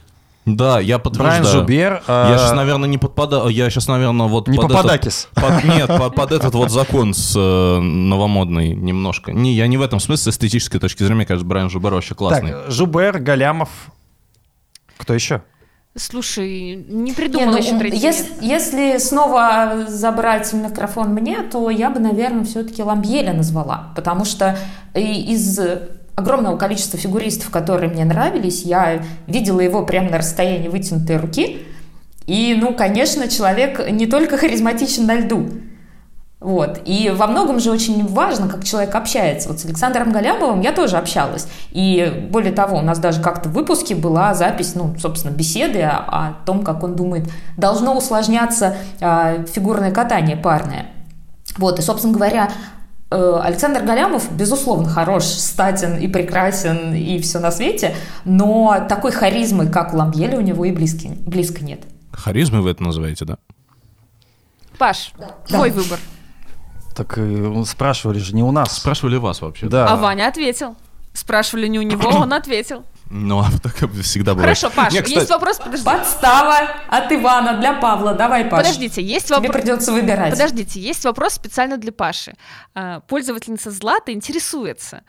[0.46, 1.44] Да, я Брайан подтверждаю.
[1.44, 2.02] Жубер.
[2.08, 3.48] Я э, сейчас, наверное, не подпадаю.
[3.48, 5.28] Я сейчас, наверное, вот Не под этот- Пападакис.
[5.34, 9.32] под- нет, под, под этот вот закон с э, новомодный немножко.
[9.32, 12.14] Не, я не в этом смысле, с эстетической точки зрения, мне кажется, Брайан Жубер вообще
[12.14, 12.52] классный.
[12.52, 13.68] Так, Жубер, Галямов.
[14.96, 15.42] Кто еще?
[15.96, 17.98] Слушай, не придумала ну, еще третий.
[17.98, 24.56] если, если снова забрать микрофон мне, то я бы, наверное, все-таки Ламбьеля назвала, потому что
[24.94, 25.58] из
[26.14, 31.58] огромного количества фигуристов, которые мне нравились, я видела его прямо на расстоянии вытянутой руки,
[32.26, 35.50] и, ну, конечно, человек не только харизматичен на льду,
[36.40, 36.80] Вот.
[36.86, 39.50] И во многом же очень важно, как человек общается.
[39.50, 41.46] Вот с Александром Галямовым я тоже общалась.
[41.70, 45.98] И более того, у нас даже как-то в выпуске была запись, ну, собственно, беседы о,
[45.98, 50.86] о том, как он думает, должно усложняться э, фигурное катание парное.
[51.58, 51.78] Вот.
[51.78, 52.50] И, собственно говоря,
[53.10, 59.66] э, Александр Галямов, безусловно, хорош, статен и прекрасен, и все на свете, но такой харизмы,
[59.66, 61.82] как у Ламбьеля, у него и близко, близко нет.
[62.12, 63.36] Харизмы вы это называете, да?
[64.78, 65.12] Паш,
[65.46, 65.98] твой выбор.
[66.94, 68.76] Так э, спрашивали же не у нас.
[68.76, 69.66] Спрашивали вас вообще.
[69.66, 69.86] Да.
[69.88, 70.76] А Ваня ответил.
[71.12, 72.84] Спрашивали не у него, он ответил.
[73.12, 74.56] Ну, а так всегда бывает.
[74.56, 75.84] Хорошо, Паш, Не, кстати, есть вопрос, подожди.
[75.84, 78.14] Подстава от Ивана для Павла.
[78.14, 78.62] Давай, Паш.
[78.62, 79.56] Подождите, есть Тебе вопрос.
[79.56, 80.30] придется выбирать.
[80.30, 82.34] Подождите, есть вопрос специально для Паши.
[82.74, 85.02] А, Пользовательница Злата интересуется.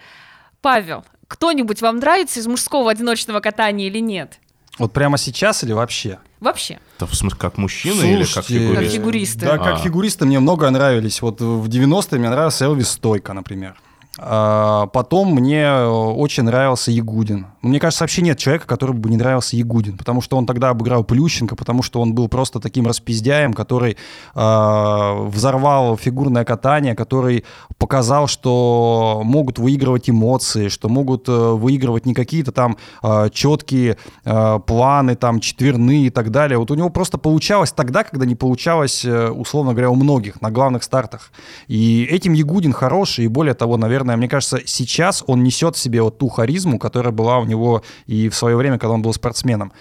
[0.62, 4.40] Павел, кто-нибудь вам нравится из мужского одиночного катания или нет?
[4.82, 6.18] Вот прямо сейчас или вообще?
[6.40, 6.80] Вообще.
[6.98, 8.82] Это в смысле, как мужчина или как Слушайте, фигурист?
[8.82, 9.46] Как фигуристы.
[9.46, 9.78] Да, как А.
[9.78, 11.22] фигуристы мне много нравились.
[11.22, 13.76] Вот в 90-е мне нравился Элвис Стойко, например.
[14.18, 17.46] А потом мне э, очень нравился Ягудин.
[17.62, 21.04] Мне кажется, вообще нет человека, который бы не нравился Ягудин, потому что он тогда обыграл
[21.04, 23.98] Плющенко, потому что он был просто таким распиздяем, который
[24.34, 27.46] э, взорвал фигурное катание, который
[27.78, 34.60] показал, что могут выигрывать эмоции, что могут э, выигрывать не какие-то там э, четкие э,
[34.66, 36.58] планы, там четверные и так далее.
[36.58, 40.50] Вот у него просто получалось тогда, когда не получалось, э, условно говоря, у многих на
[40.50, 41.32] главных стартах.
[41.68, 46.02] И этим Ягудин хороший, и более того, наверное, мне кажется, сейчас он несет в себе
[46.02, 49.72] вот ту харизму, которая была у него и в свое время, когда он был спортсменом.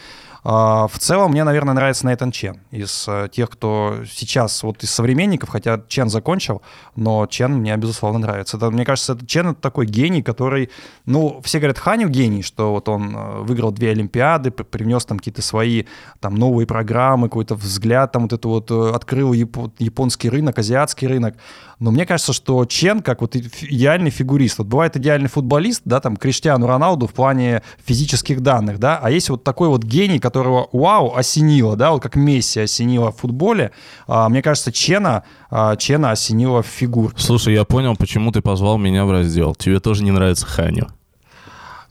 [0.42, 4.90] А, В целом, мне, наверное, нравится Нейтан Чен из э, тех, кто сейчас, вот из
[4.90, 6.62] современников, хотя Чен закончил,
[6.96, 8.56] но Чен мне, безусловно, нравится.
[8.56, 10.70] Это, мне кажется, это Чен— это такой гений, который,
[11.04, 15.42] ну, все говорят, Ханю гений, что вот он э, выиграл две Олимпиады, привнес там какие-то
[15.42, 15.84] свои
[16.20, 21.06] там новые программы, какой-то взгляд, там вот это вот э, открыл япо- японский рынок, азиатский
[21.06, 21.36] рынок.
[21.80, 26.16] Но мне кажется, что Чен, как вот идеальный фигурист, вот бывает идеальный футболист, да, там,
[26.16, 31.14] Криштиану Роналду в плане физических данных, да, а есть вот такой вот гений, которого, вау,
[31.16, 33.72] осенило, да, вот как Месси осенило в футболе,
[34.06, 37.12] А, мне кажется, Чена, а, Чена осенило в фигур.
[37.16, 39.54] Слушай, я понял, почему ты позвал меня в раздел.
[39.54, 40.86] Тебе тоже не нравится Ханю.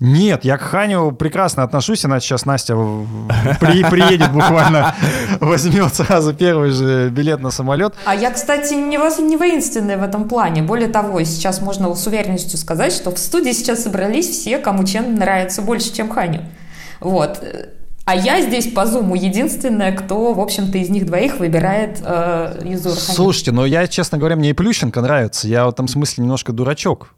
[0.02, 2.74] Нет, я к Ханю прекрасно отношусь, иначе сейчас Настя
[3.60, 4.96] при- приедет буквально,
[5.42, 7.94] возьмет сразу первый же билет на самолет.
[8.06, 10.64] А я, кстати, не, воз- не воинственная в этом плане.
[10.64, 15.16] Более того, сейчас можно с уверенностью сказать, что в студии сейчас собрались все, кому Чен
[15.16, 16.46] нравится больше, чем Ханю.
[17.02, 17.44] Вот.
[18.10, 22.80] А я здесь по зуму единственная, кто, в общем-то, из них двоих выбирает э, Ханю.
[22.80, 25.48] Слушайте, но я, честно говоря, мне и Плющенко нравится.
[25.48, 27.14] Я в этом смысле немножко дурачок.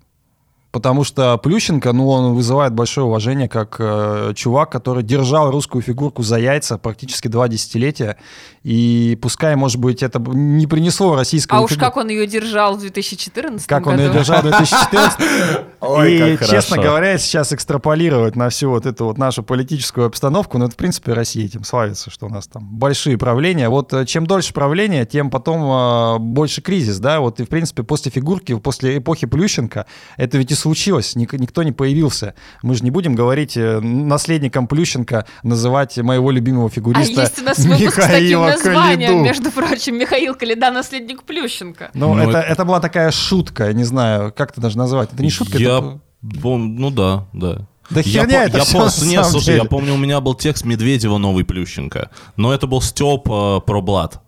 [0.71, 6.23] Потому что Плющенко, ну, он вызывает большое уважение как э, чувак, который держал русскую фигурку
[6.23, 8.17] за яйца практически два десятилетия.
[8.63, 12.77] И пускай, может быть, это не принесло российскому А уж фигу- как он ее держал
[12.77, 13.95] в 2014 как году.
[13.95, 15.19] он ее держал в 2014.
[15.81, 20.57] Ой, И, как честно говоря, сейчас экстраполировать на всю вот эту вот нашу политическую обстановку,
[20.57, 23.67] ну, это, в принципе, Россия этим славится, что у нас там большие правления.
[23.67, 27.83] Вот э, чем дольше правление, тем потом э, больше кризис, да, вот и, в принципе,
[27.83, 29.85] после фигурки, после эпохи Плющенко,
[30.17, 32.33] это ведь и случилось, ник- никто не появился.
[32.63, 37.43] Мы же не будем говорить э, наследником Плющенко называть моего любимого А фигуриста есть у
[37.43, 39.23] нас выпуск с таким Михаила названием, Калиду.
[39.23, 41.89] между прочим, Михаил Калида, наследник Плющенко.
[41.93, 45.11] Ну, Ну, это, это- это была такая шутка, я не знаю, как это даже назвать.
[45.11, 45.77] Это не шутка, Я...
[45.79, 45.99] это...
[46.43, 47.67] Ну да, да.
[47.89, 49.57] Да Я херня по- это я всё пом- на Нет, слушай, деле.
[49.57, 53.81] я помню, у меня был текст Медведева «Новый Плющенко», но это был Степ э, про
[53.81, 54.21] Блад.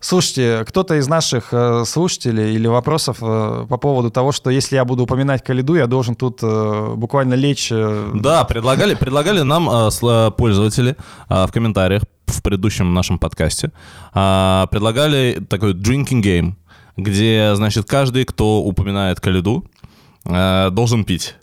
[0.00, 4.84] Слушайте, кто-то из наших э, слушателей или вопросов э, по поводу того, что если я
[4.84, 7.70] буду упоминать Калиду, я должен тут э, буквально лечь...
[7.70, 9.66] Да, предлагали, предлагали нам
[10.32, 10.96] пользователи
[11.28, 13.70] в комментариях в предыдущем нашем подкасте,
[14.12, 16.54] предлагали такой drinking game,
[16.96, 19.64] где, значит, каждый, кто упоминает Калиду,
[20.24, 21.36] должен пить.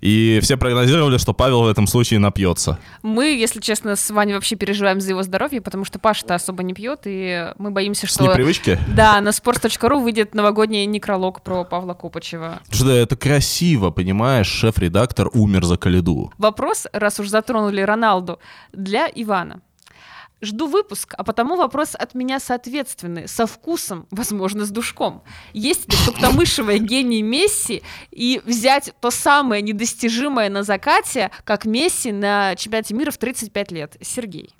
[0.00, 2.78] И все прогнозировали, что Павел в этом случае напьется.
[3.02, 6.74] Мы, если честно, с Ваней вообще переживаем за его здоровье, потому что Паша-то особо не
[6.74, 8.24] пьет, и мы боимся, С что...
[8.24, 8.78] непривычки?
[8.94, 12.60] Да, на sports.ru выйдет новогодний некролог про Павла Копачева.
[12.70, 16.32] Что это красиво, понимаешь, шеф-редактор умер за Калиду.
[16.38, 18.38] Вопрос, раз уж затронули Роналду,
[18.72, 19.60] для Ивана.
[20.42, 25.22] Жду выпуск, а потому вопрос от меня соответственный, со вкусом, возможно, с душком.
[25.54, 32.54] Есть ли туктамышевая гений Месси и взять то самое недостижимое на закате, как Месси на
[32.54, 33.96] чемпионате мира в 35 лет?
[34.02, 34.50] Сергей.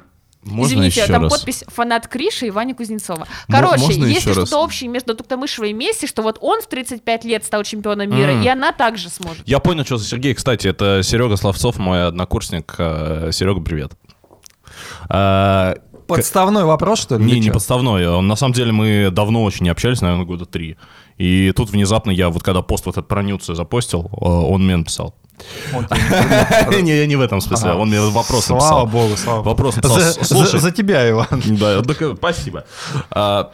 [0.43, 1.33] Можно Извините, еще там раз?
[1.33, 3.27] подпись фанат Криши и Вани Кузнецова.
[3.49, 7.25] Короче, можно есть ли что-то общее между Туктамышевой и Месси, что вот он в 35
[7.25, 8.43] лет стал чемпионом мира, М.
[8.43, 9.47] и она также сможет?
[9.47, 10.35] Я понял, что за Сергей.
[10.35, 12.75] Кстати, это Серега Славцов, мой однокурсник.
[12.79, 13.93] Серега, привет.
[15.09, 15.75] А,
[16.07, 17.25] подставной вопрос, что ли?
[17.25, 18.09] Не, не подставной.
[18.09, 20.77] Он, На самом деле мы давно очень не общались, наверное, года три.
[21.19, 24.77] И тут внезапно я вот когда пост вот этот про Нюца запостил, э, он мне
[24.77, 25.15] написал.
[26.83, 28.87] Не- я не в этом смысле, он мне вопрос Слава написал.
[28.87, 29.49] богу, слава богу.
[29.51, 29.75] Вопрос
[30.23, 31.27] Слушай, за- тебя, Иван.
[31.59, 32.65] Да, э, спасибо.
[33.11, 33.51] А,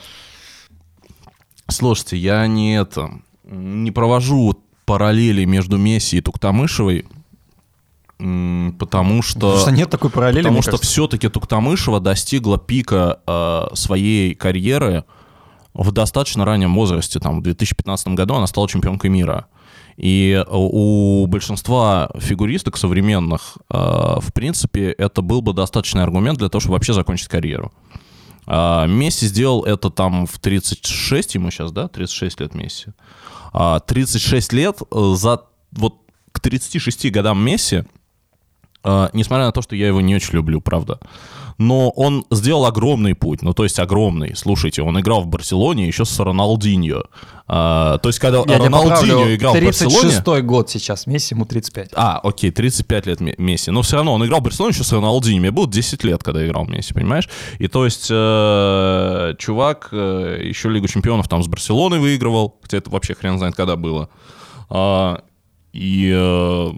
[1.69, 3.11] слушайте, я не это
[3.45, 7.07] не провожу параллели между Месси и Туктамышевой,
[8.79, 9.41] потому что...
[9.41, 15.05] Потому что нет такой параллели, Потому что все-таки Туктамышева достигла пика э, своей карьеры
[15.75, 17.19] в достаточно раннем возрасте.
[17.19, 19.47] Там, в 2015 году она стала чемпионкой мира.
[19.97, 26.61] И у большинства фигуристок современных, э, в принципе, это был бы достаточный аргумент для того,
[26.61, 27.73] чтобы вообще закончить карьеру.
[28.47, 31.89] А, Месси сделал это там в 36 ему сейчас, да?
[31.89, 32.91] 36 лет Месси.
[33.53, 35.43] А, 36 лет э, за
[35.73, 35.97] вот
[36.33, 37.85] к 36 годам Месси,
[38.85, 40.99] э, несмотря на то, что я его не очень люблю, правда,
[41.59, 44.35] но он сделал огромный путь, ну то есть огромный.
[44.37, 47.05] Слушайте, он играл в Барселоне еще с Роналдиньо.
[47.47, 50.09] А, то есть когда Я Роналдиньо играл в Барселоне...
[50.09, 51.91] 36-й год сейчас, Месси, ему 35.
[51.95, 53.71] А, окей, 35 лет Ме- Месси.
[53.71, 55.41] Но все равно он играл в Барселоне еще с Роналдиньо.
[55.41, 57.29] Мне было 10 лет, когда играл Месси, понимаешь?
[57.59, 62.91] И то есть э, чувак э, еще Лигу чемпионов там с Барселоной выигрывал, хотя это
[62.91, 64.09] вообще хрен знает, когда было.
[64.71, 65.23] А,
[65.73, 66.69] и э,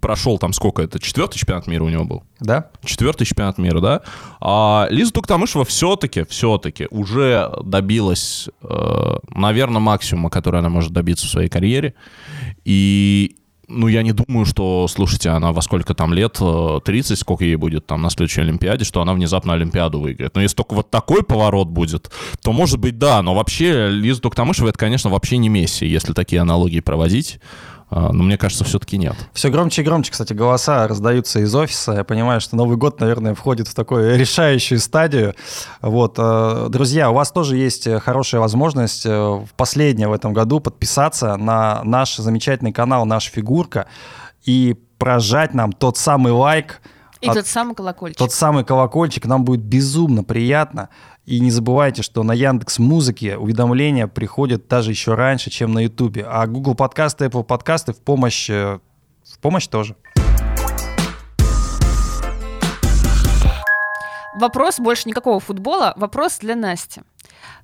[0.00, 0.98] прошел там сколько это?
[0.98, 2.22] Четвертый чемпионат мира у него был?
[2.40, 2.70] Да?
[2.84, 4.02] Четвертый чемпионат мира, да?
[4.40, 11.30] А Лиза Туктамышева все-таки, все-таки уже добилась, э, наверное, максимума, который она может добиться в
[11.30, 11.94] своей карьере.
[12.64, 17.44] И, ну, я не думаю, что, слушайте, она во сколько там лет, э, 30, сколько
[17.44, 20.34] ей будет там на следующей Олимпиаде, что она внезапно Олимпиаду выиграет.
[20.34, 22.10] Но если только вот такой поворот будет,
[22.42, 23.22] то, может быть, да.
[23.22, 27.40] Но вообще Лиза Туктамышева, это, конечно, вообще не Месси, если такие аналогии проводить.
[27.90, 29.14] А, Но мне кажется, все-таки нет.
[29.32, 31.92] Все громче и громче, кстати, голоса раздаются из офиса.
[31.92, 35.34] Я понимаю, что Новый год, наверное, входит в такую решающую стадию.
[35.80, 40.34] Вот, э, друзья, у вас тоже есть э, хорошая возможность э, в последнее в этом
[40.34, 43.86] году подписаться на наш замечательный канал «Наша фигурка»
[44.44, 46.80] и прожать нам тот самый лайк,
[47.20, 48.18] И от- тот самый колокольчик.
[48.18, 49.24] тот самый колокольчик.
[49.26, 50.88] Нам будет безумно приятно.
[51.28, 56.24] И не забывайте, что на Яндекс Музыке уведомления приходят даже еще раньше, чем на Ютубе.
[56.26, 58.78] А Google подкасты, Apple подкасты в помощь, э,
[59.30, 59.94] в помощь тоже.
[64.40, 67.02] Вопрос больше никакого футбола, вопрос для Насти.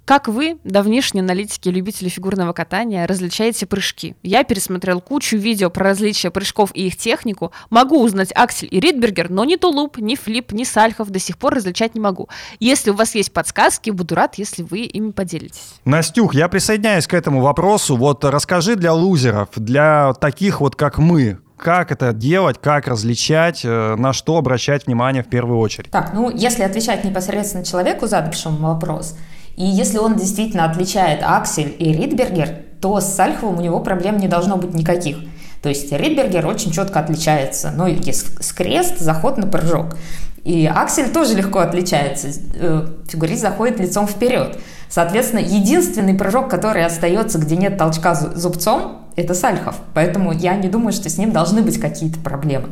[0.04, 4.14] Как вы, давнишние аналитики и любители фигурного катания, различаете прыжки?
[4.22, 7.52] Я пересмотрел кучу видео про различия прыжков и их технику.
[7.70, 11.54] Могу узнать Аксель и Ридбергер, но ни Тулуп, ни Флип, ни Сальхов до сих пор
[11.54, 12.28] различать не могу.
[12.60, 15.76] Если у вас есть подсказки, буду рад, если вы ими поделитесь.
[15.86, 17.96] Настюх, я присоединяюсь к этому вопросу.
[17.96, 23.94] Вот расскажи для лузеров, для таких вот, как мы, как это делать, как различать, э,
[23.96, 25.90] на что обращать внимание в первую очередь.
[25.90, 29.16] Так, ну, если отвечать непосредственно человеку, задавшему вопрос,
[29.56, 32.48] и если он действительно отличает Аксель и Ридбергер,
[32.80, 35.18] то с Сальховым у него проблем не должно быть никаких.
[35.62, 37.72] То есть Ридбергер очень четко отличается.
[37.74, 39.96] Ну, есть скрест, заход на прыжок.
[40.44, 42.28] И Аксель тоже легко отличается.
[42.54, 44.58] Э, Фигурист заходит лицом вперед.
[44.90, 49.76] Соответственно, единственный прыжок, который остается, где нет толчка зу- зубцом, это Сальхов.
[49.94, 52.68] Поэтому я не думаю, что с ним должны быть какие-то проблемы.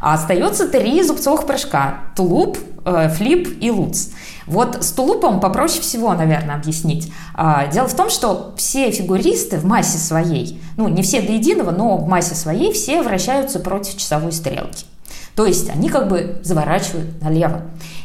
[0.00, 2.00] А остается три зубцовых прыжка.
[2.14, 4.08] Тулуп, э, флип и луц.
[4.46, 7.12] Вот с тулупом попроще всего, наверное, объяснить.
[7.34, 11.70] А, Дело в том, что все фигуристы в массе своей, ну не все до единого,
[11.72, 14.86] но в массе своей все вращаются против часовой стрелки.
[15.34, 17.62] То есть они как бы заворачивают налево.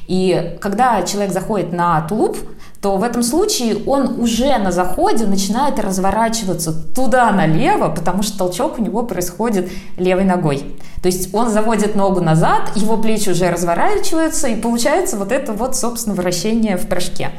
[0.08, 2.38] И когда человек заходит на тулуп,
[2.82, 8.80] то в этом случае он уже на заходе начинает разворачиваться туда налево, потому что толчок
[8.80, 10.76] у него происходит левой ногой.
[11.04, 15.76] То есть он заводит ногу назад, его плечи уже разворачиваются, и получается вот это вот,
[15.76, 17.30] собственно, вращение в прыжке.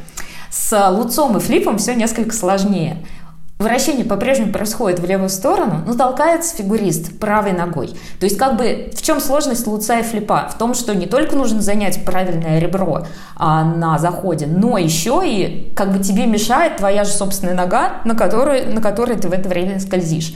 [0.50, 2.98] С луцом и флипом все несколько сложнее.
[3.62, 7.88] Вращение по-прежнему происходит в левую сторону, но толкается фигурист правой ногой.
[8.18, 10.48] То есть как бы в чем сложность луца и флипа?
[10.52, 13.06] В том, что не только нужно занять правильное ребро
[13.36, 18.16] а, на заходе, но еще и как бы тебе мешает твоя же собственная нога, на
[18.16, 20.34] которой, на которой ты в это время скользишь.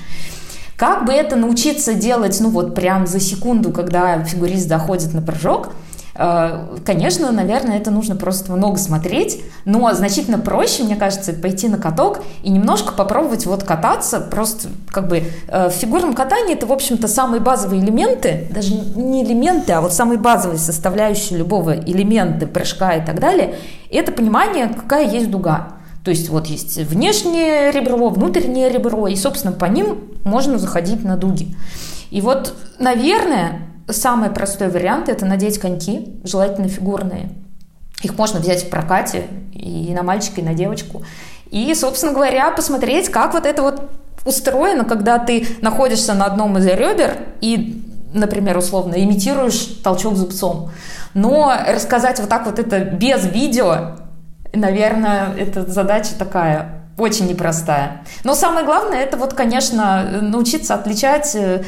[0.76, 5.70] Как бы это научиться делать, ну вот прям за секунду, когда фигурист заходит на прыжок,
[6.16, 12.22] Конечно, наверное, это нужно просто много смотреть, но значительно проще, мне кажется, пойти на каток
[12.42, 17.06] и немножко попробовать вот кататься, просто как бы э, в фигурном катании это, в общем-то,
[17.06, 23.04] самые базовые элементы, даже не элементы, а вот самые базовые составляющие любого элемента, прыжка и
[23.04, 23.56] так далее,
[23.90, 25.74] это понимание, какая есть дуга.
[26.02, 31.16] То есть вот есть внешнее ребро, внутреннее ребро, и, собственно, по ним можно заходить на
[31.16, 31.56] дуги.
[32.10, 37.30] И вот, наверное, самый простой вариант– это надеть коньки, желательно фигурные.
[38.02, 41.02] Их можно взять в прокате и на мальчика, и на девочку.
[41.50, 43.90] И, собственно говоря, посмотреть, как вот это вот
[44.24, 47.82] устроено, когда ты находишься на одном из ребер и,
[48.12, 50.70] например, условно, имитируешь толчок зубцом.
[51.14, 53.96] Но рассказать вот так вот это без видео,
[54.52, 58.02] наверное, это задача такая очень непростая.
[58.24, 61.62] Но самое главное, это вот, конечно, научиться отличать э,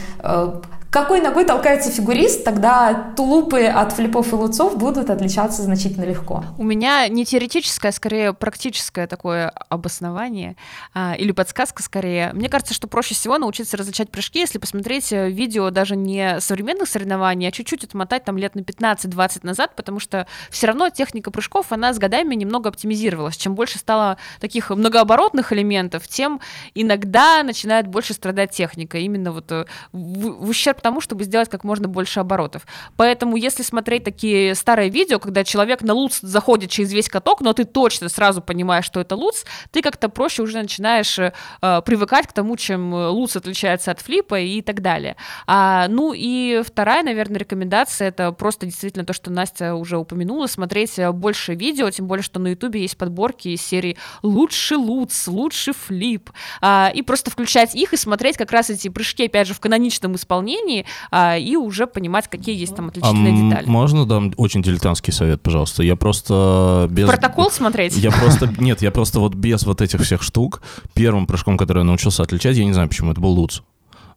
[0.91, 6.45] какой ногой толкается фигурист, тогда тулупы от флипов и луцов будут отличаться значительно легко.
[6.57, 10.57] У меня не теоретическое, а скорее практическое такое обоснование
[10.95, 12.33] а, или подсказка скорее.
[12.33, 16.89] Мне кажется, что проще всего научиться различать прыжки, если посмотреть э, видео даже не современных
[16.89, 21.71] соревнований, а чуть-чуть отмотать там лет на 15-20 назад, потому что все равно техника прыжков,
[21.71, 23.37] она с годами немного оптимизировалась.
[23.37, 26.41] Чем больше стало таких многооборотных элементов, тем
[26.75, 28.97] иногда начинает больше страдать техника.
[28.97, 32.67] Именно вот э, в, в ущерб тому, чтобы сделать как можно больше оборотов.
[32.97, 37.53] Поэтому, если смотреть такие старые видео, когда человек на луц заходит через весь каток, но
[37.53, 42.33] ты точно сразу понимаешь, что это луц, ты как-то проще уже начинаешь э, привыкать к
[42.33, 45.17] тому, чем луц отличается от флипа и так далее.
[45.47, 50.99] А, ну и вторая, наверное, рекомендация, это просто действительно то, что Настя уже упомянула, смотреть
[51.13, 56.31] больше видео, тем более, что на ютубе есть подборки из серии «Лучший луц», «Лучший флип»,
[56.61, 60.17] а, и просто включать их и смотреть как раз эти прыжки, опять же, в каноничном
[60.17, 63.67] исполнении, компании а, и уже понимать, какие есть там отличительные а детали.
[63.69, 65.83] Можно дам очень дилетантский совет, пожалуйста?
[65.83, 67.09] Я просто без...
[67.09, 67.97] Протокол смотреть?
[67.97, 68.53] Я просто...
[68.59, 70.63] Нет, я просто вот без вот этих всех штук
[70.95, 73.63] первым прыжком, который я научился отличать, я не знаю почему, это был Луц.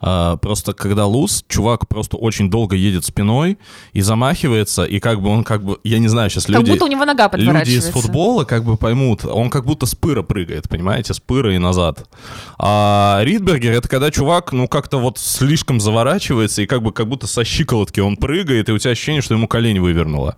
[0.02, 3.58] А, просто когда луз, чувак просто очень долго едет спиной
[3.94, 6.72] и замахивается, и как бы он как бы, я не знаю, сейчас как люди...
[6.72, 9.96] Как будто у него нога Люди из футбола как бы поймут, он как будто с
[9.96, 12.10] пыра прыгает, понимаете, с пыра и назад.
[12.58, 17.28] А Ридбергер это когда чувак, ну как-то вот слишком заворачивается, и как бы как будто
[17.28, 20.36] со щиколотки он прыгает, и у тебя ощущение, что ему колени вывернуло.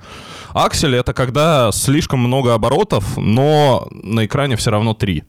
[0.54, 5.24] Аксель это когда слишком много оборотов, но на экране все равно три.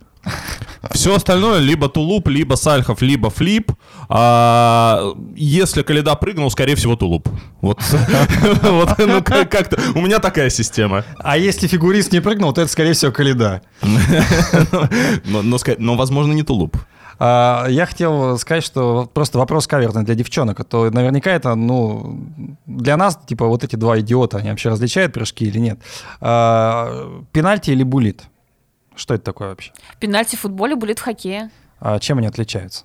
[0.91, 3.73] Все остальное либо тулуп, либо сальхов, либо флип.
[4.09, 7.29] А, если Каледа прыгнул, скорее всего, тулуп.
[7.61, 7.81] Вот,
[8.63, 9.79] вот ну, как-то.
[9.95, 11.05] У меня такая система.
[11.19, 13.63] А если фигурист не прыгнул, то это, скорее всего, Каледа.
[15.25, 16.77] но, но, но, возможно, не тулуп.
[17.19, 20.61] А, я хотел сказать, что просто вопрос каверный для девчонок.
[20.61, 22.27] А то наверняка это, ну,
[22.67, 25.79] для нас, типа, вот эти два идиота, они вообще различают прыжки или нет.
[26.21, 28.25] А, пенальти или булит?
[28.97, 29.73] Что это такое вообще?
[29.99, 31.51] Пенальти в футболе, булит в хоккее.
[31.81, 32.85] А чем они отличаются?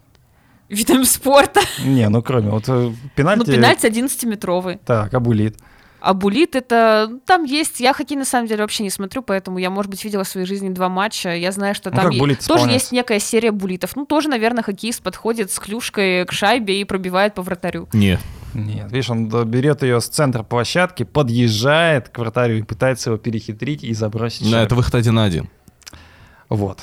[0.70, 1.62] Видом спорта.
[1.84, 3.40] Не, ну кроме вот э, пенальти...
[3.40, 4.80] Ну, пенальти 11-метровый.
[4.86, 5.58] Так, а булит?
[6.00, 7.10] А булит это...
[7.26, 7.80] Там есть...
[7.80, 10.46] Я хоккей на самом деле вообще не смотрю, поэтому я, может быть, видела в своей
[10.46, 11.36] жизни два матча.
[11.36, 12.48] Я знаю, что ну, там ну, есть...
[12.48, 13.96] тоже есть некая серия булитов.
[13.96, 17.90] Ну, тоже, наверное, хоккеист подходит с клюшкой к шайбе и пробивает по вратарю.
[17.94, 18.20] Нет.
[18.54, 23.84] Нет, видишь, он берет ее с центра площадки, подъезжает к вратарю и пытается его перехитрить
[23.84, 24.50] и забросить.
[24.50, 25.50] Да, это выход один на один.
[26.50, 26.80] Вот.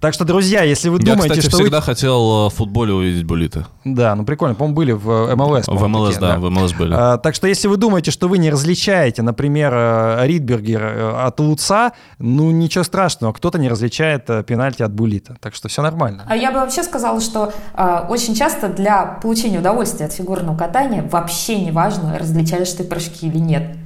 [0.00, 1.82] Так что, друзья, если вы я, думаете, кстати, что всегда вы...
[1.82, 3.64] хотел э, в футболе увидеть булиты.
[3.84, 5.66] Да, ну прикольно, по-моему, были в э, МЛС.
[5.66, 6.94] В МЛС, да, да, в МЛС были.
[6.94, 11.92] А, так что, если вы думаете, что вы не различаете, например, э, Ридбергер от Луца,
[12.18, 15.36] ну ничего страшного, кто-то не различает пенальти от булита.
[15.40, 16.24] Так что все нормально.
[16.28, 21.02] А я бы вообще сказала, что э, очень часто для получения удовольствия от фигурного катания
[21.10, 23.76] вообще не важно, различаешь ты прыжки или нет.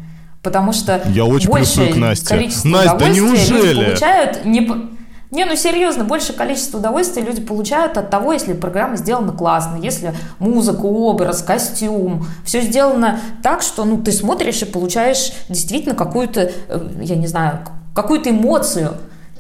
[0.43, 2.29] Потому что я очень большее к Насте.
[2.29, 3.69] количество Настя, удовольствия да неужели?
[3.69, 4.98] люди получают не
[5.31, 10.15] не, ну серьезно, большее количество удовольствия люди получают от того, если программа сделана классно, если
[10.39, 16.89] музыка, образ, костюм, все сделано так, что ну, ты смотришь и получаешь действительно какую-то, э,
[17.03, 17.61] я не знаю,
[17.95, 18.95] какую-то эмоцию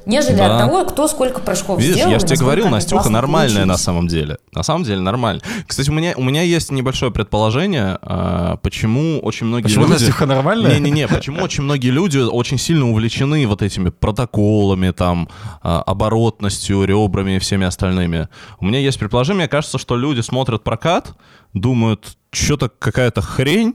[0.09, 0.57] нежели да.
[0.57, 2.13] от того, кто сколько прыжков Видишь, сделал.
[2.13, 4.39] я же тебе говорил, Настюха нормальная на самом деле.
[4.53, 5.43] На самом деле нормально.
[5.67, 9.93] Кстати, у меня, у меня есть небольшое предположение, а, почему очень многие почему люди...
[9.93, 10.81] Настюха нормальная?
[10.81, 15.29] Не-не-не, почему очень многие люди очень сильно увлечены вот этими протоколами, там,
[15.63, 18.29] а, оборотностью, ребрами и всеми остальными.
[18.59, 21.13] У меня есть предположение, мне кажется, что люди смотрят прокат,
[21.53, 23.75] думают, что-то какая-то хрень,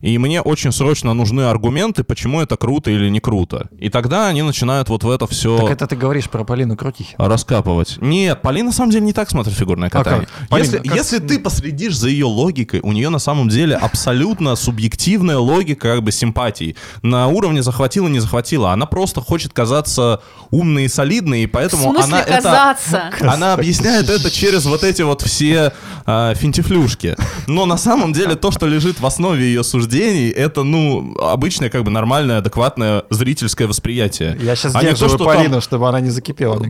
[0.00, 3.68] и мне очень срочно нужны аргументы, почему это круто или не круто.
[3.78, 5.58] И тогда они начинают вот в это все...
[5.58, 7.16] Так это ты говоришь про Полину Крутихину.
[7.28, 7.96] Раскапывать.
[8.00, 10.22] Нет, Полина на самом деле не так смотрит фигурное катание.
[10.26, 10.48] Okay.
[10.48, 10.96] Полина, если, как...
[10.96, 16.02] если ты последишь за ее логикой, у нее на самом деле абсолютно субъективная логика как
[16.02, 16.76] бы симпатий.
[17.02, 18.72] На уровне захватила, не захватила.
[18.72, 20.20] Она просто хочет казаться
[20.50, 23.10] умной и солидной, и поэтому в она казаться?
[23.16, 23.32] это...
[23.36, 25.72] Она объясняет это через вот эти вот все
[26.06, 27.16] э, финтифлюшки.
[27.46, 31.70] Но на самом деле то, что лежит в основе ее суждения, суждений, это, ну, обычное,
[31.70, 34.36] как бы нормальное, адекватное зрительское восприятие.
[34.40, 35.60] Я сейчас а держу Полину, там...
[35.60, 36.62] чтобы она не закипела.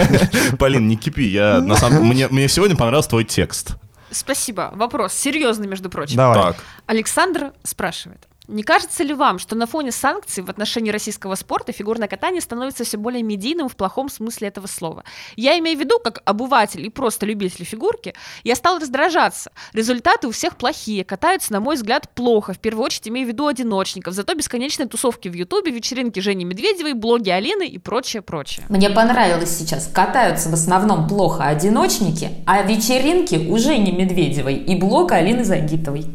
[0.58, 3.76] Полин, не кипи, я на самом мне, мне сегодня понравился твой текст.
[4.10, 4.70] Спасибо.
[4.74, 6.16] Вопрос серьезный, между прочим.
[6.16, 6.40] Давай.
[6.40, 6.56] Так.
[6.86, 8.25] Александр спрашивает.
[8.48, 12.84] Не кажется ли вам, что на фоне санкций в отношении российского спорта фигурное катание становится
[12.84, 15.04] все более медийным в плохом смысле этого слова?
[15.34, 19.50] Я имею в виду, как обыватель и просто любитель фигурки, я стал раздражаться.
[19.72, 22.52] Результаты у всех плохие, катаются, на мой взгляд, плохо.
[22.52, 24.14] В первую очередь имею в виду одиночников.
[24.14, 28.64] Зато бесконечные тусовки в Ютубе, вечеринки Жени Медведевой, блоги Алины и прочее, прочее.
[28.68, 29.90] Мне понравилось сейчас.
[29.92, 36.06] Катаются в основном плохо одиночники, а вечеринки у Жени Медведевой и блога Алины Загитовой.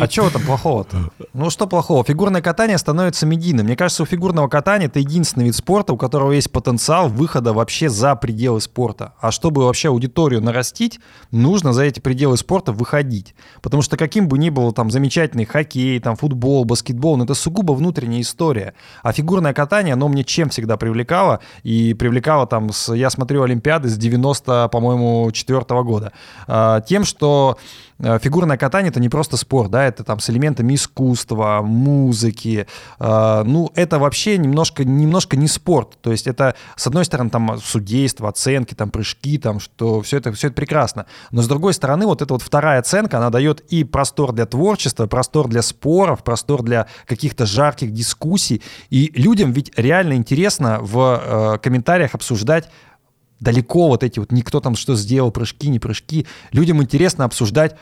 [0.00, 1.10] А чего там плохого-то?
[1.34, 2.02] Ну что плохого?
[2.04, 3.66] Фигурное катание становится медийным.
[3.66, 7.88] Мне кажется, у фигурного катания это единственный вид спорта, у которого есть потенциал выхода вообще
[7.88, 9.12] за пределы спорта.
[9.20, 13.34] А чтобы вообще аудиторию нарастить, нужно за эти пределы спорта выходить.
[13.60, 17.72] Потому что каким бы ни был там замечательный хоккей, там футбол, баскетбол, но это сугубо
[17.72, 18.74] внутренняя история.
[19.02, 21.40] А фигурное катание, оно мне чем всегда привлекало?
[21.62, 26.12] И привлекало там, с, я смотрю Олимпиады с 90, по-моему, четвертого года.
[26.46, 27.58] А, тем, что
[28.02, 32.66] Э, фигурное катание это не просто спорт, да, это там с элементами искусства, музыки.
[32.98, 35.98] Э, ну, это вообще немножко, немножко не спорт.
[36.00, 40.32] То есть это, с одной стороны, там судейство, оценки, там прыжки, там, что все это,
[40.32, 41.06] все это прекрасно.
[41.30, 45.06] Но с другой стороны, вот эта вот вторая оценка, она дает и простор для творчества,
[45.06, 48.62] простор для споров, простор для каких-то жарких дискуссий.
[48.90, 52.68] И людям ведь реально интересно в э, комментариях обсуждать
[53.40, 56.26] далеко вот эти вот, никто там что сделал, прыжки, не прыжки.
[56.52, 57.76] Людям интересно обсуждать,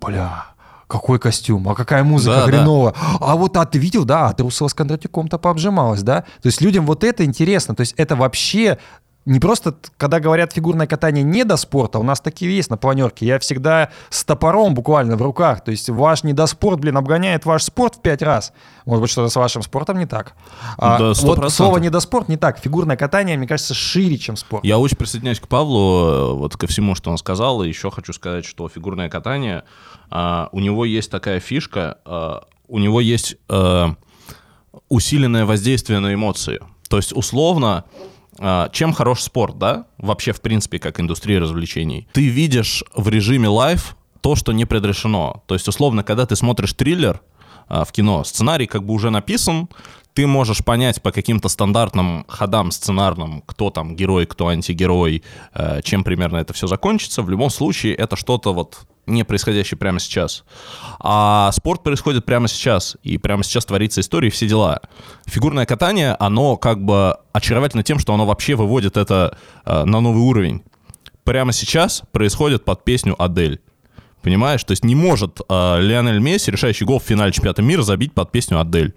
[0.00, 0.46] бля,
[0.92, 2.92] какой костюм, а какая музыка да, хреновая.
[2.92, 3.16] Да.
[3.20, 6.20] А вот, а ты видел, да, а Трусова с Кондратюком-то пообжималась, да?
[6.42, 8.76] То есть людям вот это интересно, то есть это вообще
[9.24, 13.24] не просто, когда говорят фигурное катание не до спорта, у нас такие есть на планерке,
[13.24, 17.96] я всегда с топором буквально в руках, то есть ваш недоспорт, блин, обгоняет ваш спорт
[17.96, 18.52] в пять раз.
[18.84, 20.34] Может быть, что-то с вашим спортом не так.
[20.76, 22.58] А, да, вот слово недоспорт не так.
[22.58, 24.64] Фигурное катание, мне кажется, шире, чем спорт.
[24.64, 28.44] Я очень присоединяюсь к Павлу, вот ко всему, что он сказал, и еще хочу сказать,
[28.44, 29.62] что фигурное катание,
[30.10, 33.94] а, у него есть такая фишка, а, у него есть а,
[34.88, 36.60] усиленное воздействие на эмоции.
[36.88, 37.84] То есть, условно,
[38.72, 39.86] чем хорош спорт, да?
[39.98, 42.08] Вообще, в принципе, как индустрия развлечений.
[42.12, 45.42] Ты видишь в режиме live то, что не предрешено.
[45.46, 47.20] То есть, условно, когда ты смотришь триллер
[47.68, 49.68] а, в кино, сценарий как бы уже написан,
[50.14, 55.22] ты можешь понять по каким-то стандартным ходам сценарным, кто там герой, кто антигерой,
[55.54, 57.22] э, чем примерно это все закончится.
[57.22, 60.44] В любом случае, это что-то вот не происходящее прямо сейчас.
[61.00, 64.80] А спорт происходит прямо сейчас, и прямо сейчас творится история и все дела.
[65.26, 70.22] Фигурное катание, оно как бы очаровательно тем, что оно вообще выводит это э, на новый
[70.22, 70.62] уровень.
[71.24, 73.60] Прямо сейчас происходит под песню «Адель».
[74.22, 74.62] Понимаешь?
[74.62, 78.30] То есть не может э, Лионель Месси, решающий гол в финале чемпионата мира, забить под
[78.30, 78.94] песню «Адель».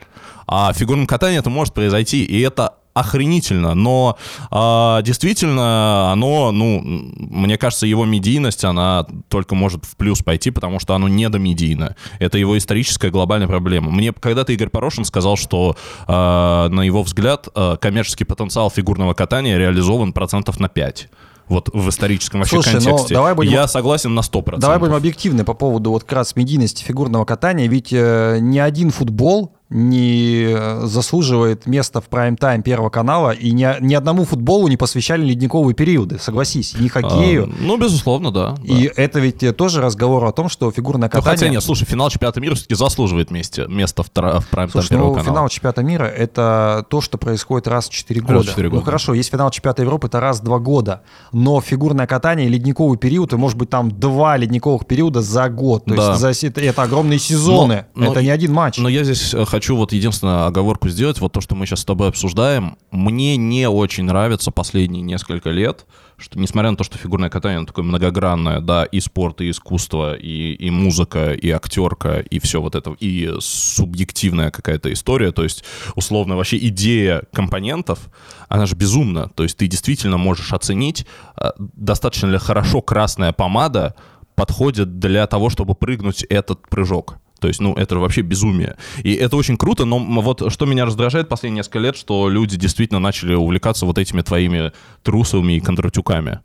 [0.47, 4.17] А в фигурном катании это может произойти, и это охренительно, но
[4.49, 10.79] э, действительно оно, ну, мне кажется, его медийность, она только может в плюс пойти, потому
[10.79, 11.97] что оно недомедийно.
[12.19, 13.91] Это его историческая глобальная проблема.
[13.91, 15.75] Мне когда-то Игорь Порошин сказал, что,
[16.07, 21.09] э, на его взгляд, э, коммерческий потенциал фигурного катания реализован процентов на 5
[21.47, 23.13] вот в историческом вообще Слушай, контексте.
[23.13, 24.57] давай будем, я согласен на 100%.
[24.57, 28.91] Давай будем объективны по поводу вот как раз медийности фигурного катания, ведь э, ни один
[28.91, 35.26] футбол не заслуживает места в прайм-тайм Первого канала, и ни, ни одному футболу не посвящали
[35.26, 37.45] ледниковые периоды, согласись, ни хоккею.
[37.51, 38.55] А, ну, безусловно, да.
[38.63, 39.01] И да.
[39.01, 41.32] это ведь тоже разговор о том, что фигурное катание...
[41.32, 45.07] Ну, хотя нет, слушай, финал чемпионата мира все-таки заслуживает месте, место в, в прайм-тайм Первого
[45.07, 45.24] ну, канала.
[45.24, 48.34] финал чемпионата мира— это то, что происходит раз в 4 года.
[48.34, 48.80] Раз в 4 года.
[48.80, 51.01] Ну, хорошо, есть финал чемпионата Европы, это раз в 2 года,
[51.32, 55.86] но фигурное катание, ледниковый период, и может быть там два ледниковых периода за год.
[55.86, 56.09] То да.
[56.09, 58.78] есть за, это, это огромные сезоны, но, это но, не один матч.
[58.78, 61.85] Но я здесь э, хочу вот единственное оговорку сделать, вот то, что мы сейчас с
[61.85, 65.85] тобой обсуждаем, мне не очень нравится последние несколько лет,
[66.17, 70.13] что несмотря на то, что фигурное катание оно такое многогранное, да, и спорт, и искусство,
[70.13, 75.63] и, и музыка, и актерка, и все вот это, и субъективная какая-то история, то есть,
[75.95, 78.09] условно, вообще идея компонентов,
[78.49, 81.05] она же безумна, то есть ты действительно можешь оценить,
[81.37, 83.95] а, достаточно ли хорошо красная помада
[84.35, 87.19] подходит для того, чтобы прыгнуть этот прыжок.
[87.45, 88.75] То есть, ну, это вообще безумие.
[89.03, 92.99] И это очень круто, но вот что меня раздражает последние несколько лет, что люди действительно
[92.99, 94.71] начали увлекаться вот этими твоими
[95.03, 96.39] трусовыми и кондратюками.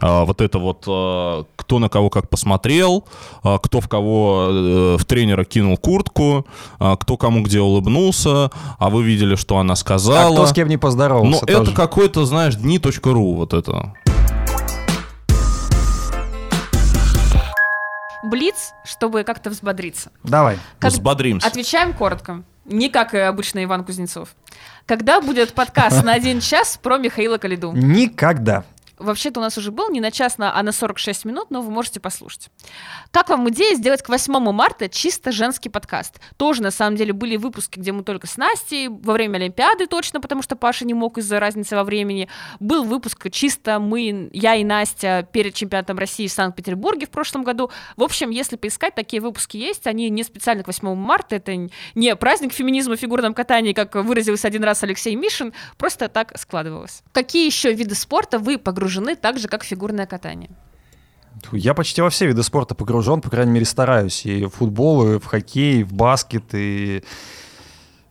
[0.00, 3.04] А, вот это вот а, кто на кого как посмотрел,
[3.44, 6.44] а, кто в кого а, в тренера кинул куртку,
[6.80, 8.50] а, кто кому где улыбнулся,
[8.80, 10.30] а вы видели, что она сказала.
[10.30, 11.30] А кто с кем не поздоровался.
[11.30, 13.92] Ну, это какой-то, знаешь, дни.ру вот это.
[18.26, 20.10] Блиц, чтобы как-то взбодриться.
[20.24, 20.58] Давай.
[20.78, 20.90] Как...
[20.90, 21.46] Взбодримся.
[21.46, 22.42] Отвечаем коротко.
[22.64, 24.30] Не как обычно Иван Кузнецов.
[24.86, 27.72] Когда будет подкаст на один час про Михаила Калиду?
[27.72, 28.64] Никогда.
[28.98, 32.00] Вообще-то у нас уже был не на час, а на 46 минут, но вы можете
[32.00, 32.48] послушать.
[33.10, 36.20] Как вам идея сделать к 8 марта чисто женский подкаст?
[36.36, 40.20] Тоже, на самом деле, были выпуски, где мы только с Настей, во время Олимпиады точно,
[40.20, 42.28] потому что Паша не мог из-за разницы во времени.
[42.60, 47.70] Был выпуск чисто мы, я и Настя перед чемпионатом России в Санкт-Петербурге в прошлом году.
[47.96, 49.86] В общем, если поискать, такие выпуски есть.
[49.86, 51.54] Они не специально к 8 марта, это
[51.94, 57.02] не праздник феминизма в фигурном катании, как выразился один раз Алексей Мишин, просто так складывалось.
[57.12, 60.50] Какие еще виды спорта вы погружены так же, как фигурное катание?
[61.52, 64.24] Я почти во все виды спорта погружен, по крайней мере, стараюсь.
[64.24, 67.02] И в футбол, и в хоккей, и в баскет, и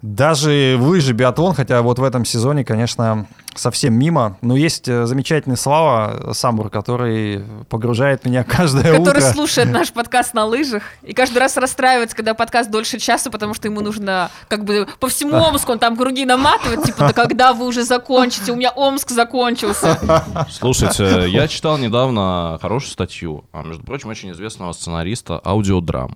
[0.06, 3.26] даже лыжи, биатлон, хотя вот в этом сезоне, конечно,
[3.56, 4.38] совсем мимо.
[4.42, 9.14] Но есть э, замечательный Слава Самбур, который погружает меня каждое который утро.
[9.14, 13.54] Который слушает наш подкаст на лыжах и каждый раз расстраивается, когда подкаст дольше часа, потому
[13.54, 17.54] что ему нужно как бы по всему Омску, он там круги наматывает, типа, да когда
[17.54, 18.52] вы уже закончите?
[18.52, 20.00] У меня Омск закончился.
[20.52, 26.16] Слушайте, я читал недавно хорошую статью, а, между прочим, очень известного сценариста аудиодрам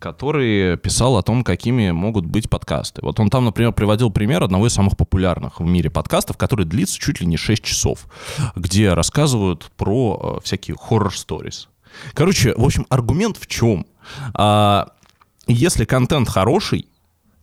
[0.00, 3.02] который писал о том, какими могут быть подкасты.
[3.02, 6.98] Вот он там, например, приводил пример одного из самых популярных в мире подкастов, который длится
[6.98, 8.06] чуть ли не 6 часов,
[8.56, 11.68] где рассказывают про э, всякие хоррор-сторис.
[12.14, 13.86] Короче, в общем, аргумент в чем?
[14.34, 14.88] А,
[15.46, 16.86] если контент хороший,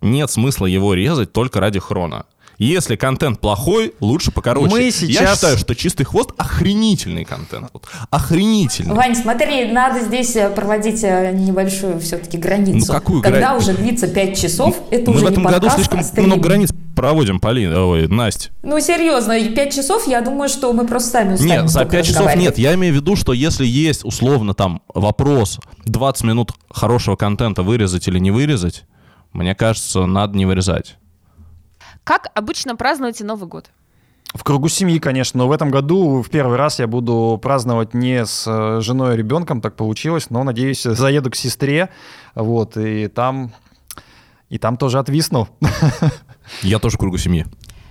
[0.02, 2.26] нет смысла его резать только ради хрона.
[2.58, 4.74] Если контент плохой, лучше покороче.
[4.74, 5.22] Мы сейчас...
[5.22, 7.70] Я считаю, что «Чистый хвост»— охренительный контент.
[7.72, 7.86] Вот.
[8.10, 8.96] Охренительный.
[8.96, 12.88] Вань, смотри, надо здесь э, проводить э, небольшую все-таки границу.
[12.88, 13.58] Ну, какую Когда грани...
[13.60, 16.72] уже длится 5 часов, это Мы уже в этом не году слишком а много границ
[16.96, 18.50] проводим, Полина, ой, Настя.
[18.64, 22.06] Ну, серьезно, 5 часов, я думаю, что мы просто сами устанем Нет, за столько 5
[22.08, 22.58] часов нет.
[22.58, 28.08] Я имею в виду, что если есть условно там вопрос 20 минут хорошего контента вырезать
[28.08, 28.86] или не вырезать,
[29.32, 30.98] мне кажется, надо не вырезать.
[32.08, 33.70] Как обычно празднуете Новый год?
[34.34, 38.26] В кругу семьи, конечно, но в этом году в первый раз я буду праздновать не
[38.26, 41.90] с э, женой и ребенком, так получилось, но, надеюсь, заеду к сестре,
[42.34, 43.52] вот, и там,
[44.48, 45.50] и там тоже отвисну.
[46.62, 47.46] Я тоже в кругу семьи.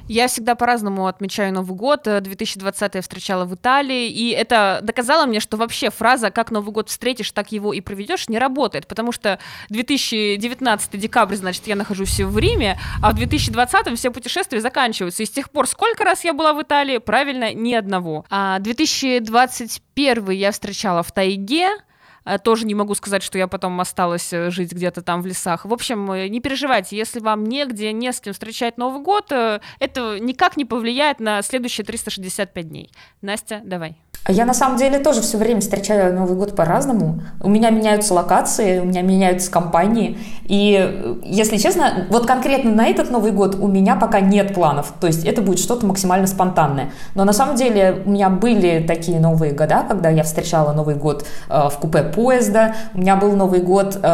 [0.09, 2.03] Я всегда по-разному отмечаю Новый год.
[2.05, 6.89] 2020 я встречала в Италии, и это доказало мне, что вообще фраза «как Новый год
[6.89, 9.39] встретишь, так его и проведешь» не работает, потому что
[9.69, 15.23] 2019 декабрь, значит, я нахожусь в Риме, а в 2020 все путешествия заканчиваются.
[15.23, 16.99] И с тех пор сколько раз я была в Италии?
[16.99, 18.25] Правильно, ни одного.
[18.31, 21.96] А 2021 я встречала в тайге, Э,
[22.43, 25.65] тоже не могу сказать, что я потом осталась э, жить где-то там в лесах.
[25.65, 30.19] В общем, э, не переживайте, если вам негде, не с кем встречать Новый год, это
[30.21, 32.91] никак не повлияет на следующие 365 дней.
[33.23, 33.97] Настя, давай.
[34.27, 37.23] А Я на самом деле тоже все время встречаю Новый год по-разному.
[37.41, 40.19] У меня меняются локации, у меня меняются компании.
[40.47, 44.93] И, если честно, вот конкретно на этот Новый год у меня пока нет планов.
[45.01, 46.91] То есть это будет что-то максимально спонтанное.
[47.15, 51.25] Но на самом деле у меня были такие новые года, когда я встречала Новый год
[51.49, 52.75] э, в купе поезда.
[52.95, 54.09] У меня был Новый год э,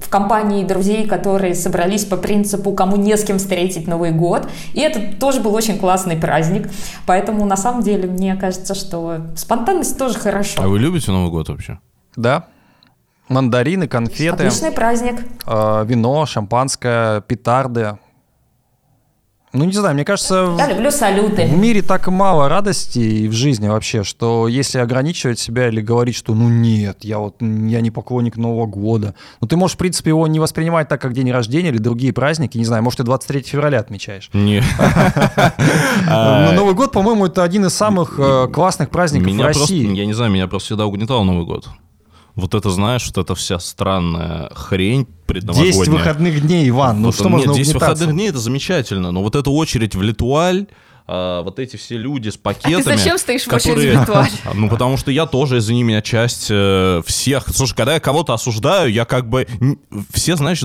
[0.00, 4.48] в компании друзей, которые собрались по принципу, кому не с кем встретить Новый год.
[4.72, 6.70] И это тоже был очень классный праздник.
[7.04, 10.62] Поэтому на самом деле мне кажется, что спонтанность тоже хорошо.
[10.62, 11.78] А вы любите Новый год вообще?
[12.16, 12.46] Да.
[13.28, 15.20] Мандарины, конфеты, Отличный праздник.
[15.46, 17.98] э, вино, шампанское, петарды.
[19.52, 21.46] Ну, не знаю, мне кажется, в- Я люблю салюты.
[21.46, 26.14] в мире так мало радости и в жизни вообще, что если ограничивать себя или говорить,
[26.14, 30.10] что ну нет, я вот я не поклонник Нового года, ну ты можешь, в принципе,
[30.10, 33.42] его не воспринимать так, как день рождения или другие праздники, не знаю, может, ты 23
[33.42, 34.28] февраля отмечаешь.
[34.34, 34.62] Не.
[36.08, 39.94] Но Новый год, по-моему, это один из самых э, классных праздников в России.
[39.96, 41.66] я не знаю, меня просто всегда угнетал Новый год.
[42.36, 45.72] Вот это, знаешь, вот эта вся странная хрень предновогодняя.
[45.72, 47.94] 10 выходных дней, Иван, ну Вот, что нет, можно 10 угнетаться?
[47.94, 50.66] выходных дней это замечательно, но вот эта очередь в Литуаль,
[51.06, 52.94] а, вот эти все люди с пакетами.
[52.94, 54.30] А зачем стоишь в очереди которые- в Литуаль?
[54.54, 57.44] Ну, потому что я тоже, извини меня, часть э, всех.
[57.54, 59.46] Слушай, когда я кого-то осуждаю, я как бы...
[60.12, 60.62] Все, знаешь,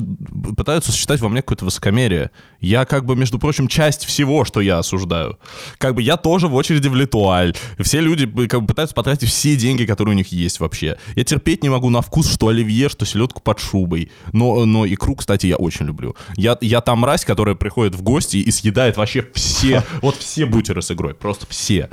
[0.58, 2.32] пытаются считать во мне какое-то высокомерие.
[2.60, 5.38] Я как бы, между прочим, часть всего, что я осуждаю.
[5.78, 7.56] Как бы я тоже в очереди в Литуаль.
[7.80, 10.98] Все люди э, как бы пытаются потратить все деньги, которые у них есть вообще.
[11.16, 14.12] Я терпеть не могу на вкус, что оливье, что селедку под шубой.
[14.32, 16.16] Но, но икру, кстати, я очень люблю.
[16.36, 20.82] Я, я та мразь, которая приходит в гости и съедает вообще все, вот все бутеры
[20.82, 21.90] с игрой, просто все.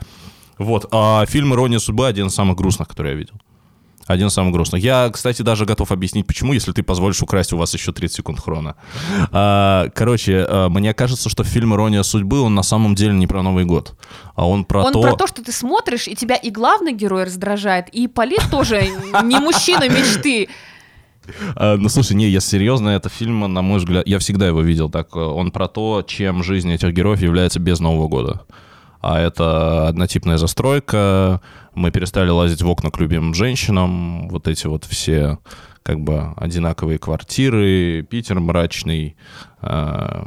[0.58, 3.34] Вот, а фильм «Ирония судьбы» один из самых грустных, который я видел.
[4.08, 4.82] Один из самых грустных.
[4.82, 8.40] Я, кстати, даже готов объяснить, почему, если ты позволишь украсть у вас еще 30 секунд
[8.40, 8.74] хрона.
[9.30, 13.42] А, короче, а, мне кажется, что фильм «Ирония судьбы», он на самом деле не про
[13.42, 13.94] Новый год,
[14.34, 15.02] а он про Он то...
[15.02, 18.88] про то, что ты смотришь, и тебя и главный герой раздражает, и Полит тоже
[19.24, 20.48] не мужчина мечты.
[21.56, 24.88] А, ну, слушай, не, я серьезно, это фильм, на мой взгляд, я всегда его видел
[24.90, 25.08] так.
[25.14, 28.42] э, Он про то, чем жизнь этих героев является без Нового года.
[29.00, 31.40] а это однотипная застройка,
[31.74, 35.38] мы перестали лазить в окна к любимым женщинам, вот эти вот все
[35.88, 39.16] как бы одинаковые квартиры, Питер мрачный,
[39.62, 40.22] э,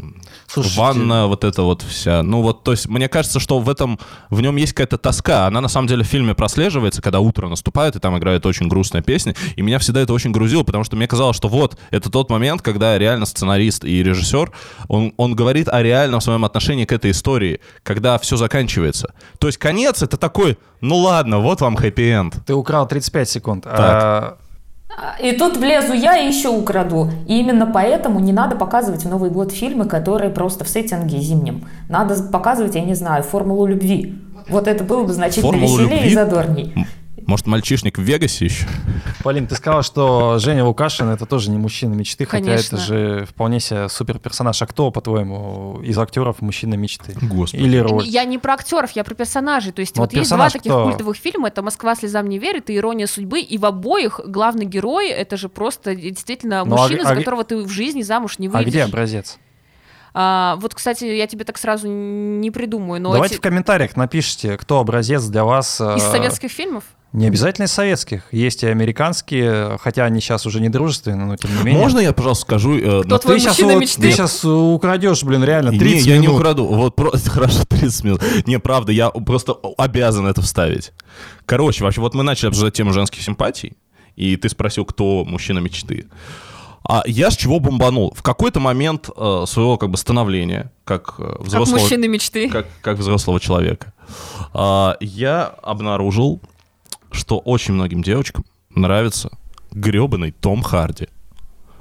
[0.47, 0.79] Слушайте.
[0.79, 2.23] ванна вот эта вот вся.
[2.23, 3.99] Ну вот, то есть мне кажется, что в этом,
[4.31, 5.45] в нем есть какая-то тоска.
[5.45, 9.03] Она на самом деле в фильме прослеживается, когда утро наступает, и там играет очень грустная
[9.03, 9.35] песня.
[9.55, 12.63] И меня всегда это очень грузило, потому что мне казалось, что вот, это тот момент,
[12.63, 14.51] когда реально сценарист и режиссер,
[14.87, 19.13] он, он говорит о реальном своем отношении к этой истории, когда все заканчивается.
[19.37, 22.45] То есть конец это такой, ну ладно, вот вам хэппи-энд.
[22.47, 23.67] Ты украл 35 секунд.
[23.67, 24.37] А,
[25.21, 27.09] И тут влезу я и еще украду.
[27.27, 31.65] И именно поэтому не надо показывать в Новый год фильмы, которые просто в сеттинге зимнем.
[31.89, 34.15] Надо показывать, я не знаю, формулу любви.
[34.49, 36.11] Вот это было бы значительно Формулу веселее любви?
[36.11, 36.87] и задорней.
[37.31, 38.65] Может, мальчишник в Вегасе еще?
[39.23, 42.75] Полин, ты сказала, что Женя Лукашин это тоже не мужчина мечты, хотя Конечно.
[42.75, 44.61] это же вполне себе супер персонаж.
[44.61, 47.13] А кто, по-твоему, из актеров мужчина мечты?
[47.21, 47.61] Господи.
[47.63, 48.03] Или роль?
[48.05, 49.71] Я не про актеров, я про персонажей.
[49.71, 50.83] То есть Вот вот, есть два таких кто?
[50.83, 51.47] культовых фильма.
[51.47, 53.39] Это «Москва слезам не верит» и «Ирония судьбы».
[53.39, 57.15] И в обоих главный герой— это же просто действительно Ну, а мужчина, г- за а
[57.15, 58.67] которого ты в жизни замуж не А выйдешь.
[58.71, 59.37] где образец?
[60.13, 64.57] А, вот, кстати, я тебе так сразу не придумаю, но Давайте эти- в комментариях напишите,
[64.57, 65.79] кто образец для вас.
[65.79, 66.83] э, из советских фильмов?
[67.13, 68.23] Не обязательно из советских.
[68.31, 71.81] Есть и американские, хотя они сейчас уже не дружественны, но тем не менее.
[71.81, 72.77] Можно я, пожалуйста, скажу?
[72.77, 74.01] э, Кто на- твой ты сейчас, мужчина мечты?
[74.01, 76.39] ты сейчас украдешь, блин, реально, 30 не, я не минут.
[76.39, 76.65] украду.
[76.65, 78.21] Вот просто хорошо 30 минут.
[78.47, 80.93] Не, правда, я просто обязан это вставить.
[81.45, 83.73] Короче, вообще, вот мы начали обсуждать тему женских симпатий,
[84.15, 86.05] и ты спросил, кто мужчина мечты.
[86.83, 88.13] А я с чего бомбанул?
[88.17, 92.49] В какой-то момент э, своего как бы становления, как э, Как взрослого, мужчины мечты.
[92.49, 93.93] как, как взрослого человека,
[94.53, 96.41] а, я обнаружил,
[97.11, 99.31] что очень многим девочкам нравится
[99.71, 101.07] гребаный Том Харди.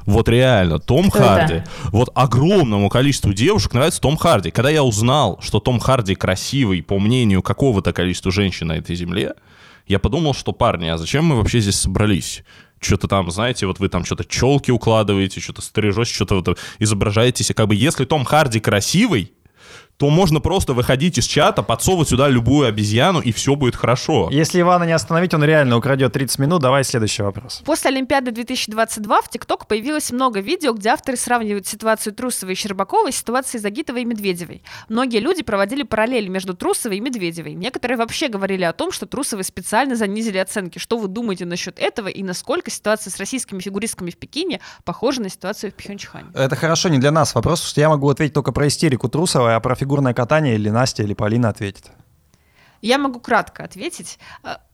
[0.06, 1.28] Вот реально, Том Кто это?
[1.28, 1.62] Харди.
[1.92, 4.50] Вот огромному количеству девушек нравится Том Харди.
[4.50, 9.34] Когда я узнал, что Том Харди красивый, по мнению какого-то количества женщин на этой земле,
[9.86, 12.44] я подумал, что парни, а зачем мы вообще здесь собрались?
[12.80, 17.50] Что-то там, знаете, вот вы там что-то челки укладываете, что-то стрижете, что-то вот изображаетесь.
[17.50, 19.32] И как бы если Том Харди красивый,
[20.00, 24.30] то можно просто выходить из чата, подсовывать сюда любую обезьяну, и все будет хорошо.
[24.32, 26.62] Если Ивана не остановить, он реально украдет 30 минут.
[26.62, 27.60] Давай следующий вопрос.
[27.66, 33.12] После Олимпиады 2022 в ТикТок появилось много видео, где авторы сравнивают ситуацию Трусовой и Щербаковой
[33.12, 34.62] с ситуацией Загитовой и Медведевой.
[34.88, 37.52] Многие люди проводили параллели между Трусовой и Медведевой.
[37.52, 40.78] Некоторые вообще говорили о том, что Трусовой специально занизили оценки.
[40.78, 45.28] Что вы думаете насчет этого и насколько ситуация с российскими фигуристками в Пекине похожа на
[45.28, 46.30] ситуацию в Пхенчхане?
[46.32, 49.56] Это хорошо не для нас вопрос, потому что я могу ответить только про истерику Трусова,
[49.56, 51.90] а про фигурное катание или Настя, или Полина ответит.
[52.80, 54.20] Я могу кратко ответить.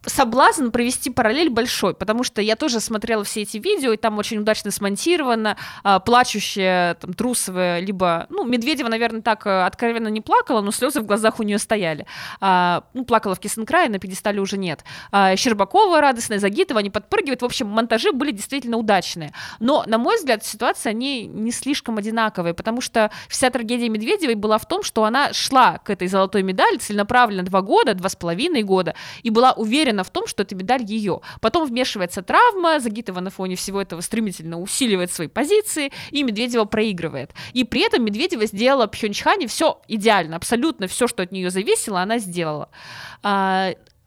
[0.06, 4.38] Соблазн провести параллель большой, потому что я тоже смотрела все эти видео, и там очень
[4.38, 10.60] удачно смонтировано, а, плачущая, там, трусовая, либо, ну, Медведева, наверное, так э, откровенно не плакала,
[10.60, 12.06] но слезы в глазах у нее стояли.
[12.40, 14.84] А, ну, плакала в Кисенкрае, на пьедестале уже нет.
[15.10, 17.42] А, Щербакова радостная, Загитова, они подпрыгивают.
[17.42, 19.32] В общем, монтажи были действительно удачные.
[19.60, 24.58] Но, на мой взгляд, ситуация, они не слишком одинаковые, потому что вся трагедия Медведевой была
[24.58, 28.62] в том, что она шла к этой золотой медали целенаправленно два года, два с половиной
[28.62, 31.20] года, и была уверена в том, что эта медаль ее.
[31.40, 37.32] Потом вмешивается травма, Загитова на фоне всего этого стремительно усиливает свои позиции, и Медведева проигрывает.
[37.52, 42.18] И при этом Медведева сделала Пхенчхане все идеально, абсолютно все, что от нее зависело, она
[42.18, 42.68] сделала.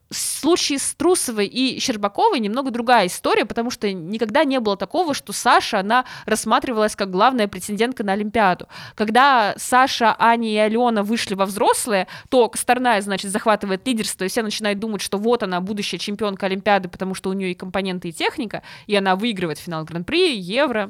[0.09, 5.13] В случае с Трусовой и Щербаковой немного другая история, потому что никогда не было такого,
[5.13, 8.67] что Саша, она рассматривалась как главная претендентка на Олимпиаду.
[8.95, 14.41] Когда Саша, Аня и Алена вышли во взрослые, то Косторная, значит, захватывает лидерство, и все
[14.41, 18.13] начинают думать, что вот она, будущая чемпионка Олимпиады, потому что у нее и компоненты, и
[18.13, 20.89] техника, и она выигрывает финал Гран-при, Евро.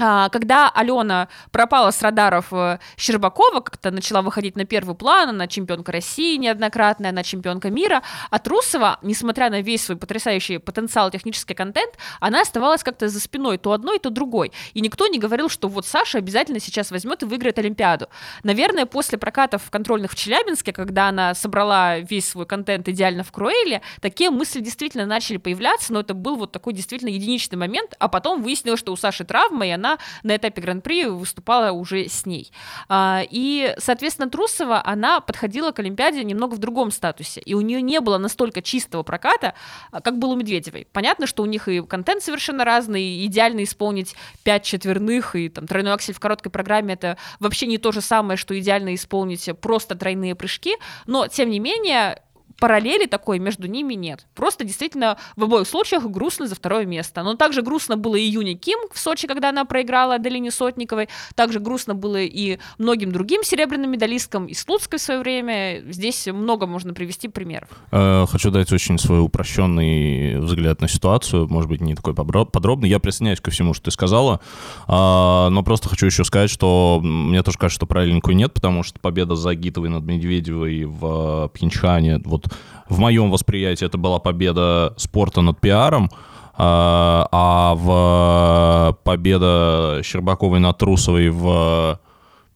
[0.00, 5.48] А, Когда Алена пропала с радаров э, Щербакова, как-то начала выходить на первый план, она
[5.48, 11.54] чемпионка России неоднократная, она чемпионка мира, а Трусова, несмотря на весь свой потрясающий потенциал, технический
[11.54, 14.52] контент, она оставалась как-то за спиной то одной, то другой.
[14.72, 18.08] И никто не говорил, что вот Саша обязательно сейчас возьмет и выиграет Олимпиаду.
[18.44, 23.82] Наверное, после прокатов контрольных в Челябинске, когда она собрала весь свой контент идеально в Круэле,
[24.00, 28.42] такие мысли действительно начали появляться, но это был вот такой действительно единичный момент, а потом
[28.42, 29.87] выяснилось, что у Саши травма, и она
[30.22, 32.52] на этапе Гран-при выступала уже с ней.
[32.88, 37.80] А, И, соответственно, Трусова, она подходила к Олимпиаде немного в другом статусе, и у нее
[37.80, 39.54] не было настолько чистого проката,
[39.90, 40.86] а, как был у Медведевой.
[40.92, 45.92] Понятно, что у них и контент совершенно разный, идеально исполнить пять четверных и там тройной
[45.92, 50.34] аксель в короткой программе это вообще не то же самое, что идеально исполнить просто тройные
[50.34, 50.74] прыжки,
[51.06, 52.22] но, тем не менее,
[52.58, 54.26] параллели такой между ними нет.
[54.34, 57.22] Просто действительно в обоих случаях грустно за второе место.
[57.22, 61.08] Но также грустно было и Юни Ким в Сочи, когда она проиграла Аделине Сотниковой.
[61.34, 65.82] Также грустно было и многим другим серебряным медалисткам, и Слуцкой в свое время.
[65.90, 67.68] Здесь много можно привести примеров.
[67.92, 72.88] Э, хочу дать очень свой упрощенный взгляд на ситуацию, может быть, не такой подробный.
[72.88, 74.40] Я присоединяюсь ко всему, что ты сказала,
[74.86, 78.98] а, но просто хочу еще сказать, что мне тоже кажется, что правильненькую нет, потому что
[78.98, 82.47] победа Загитовой над Медведевой в Пхенчхане, вот
[82.88, 86.10] в моем восприятии это была победа спорта над пиаром,
[86.54, 92.00] а, а в победа Щербаковой над Трусовой в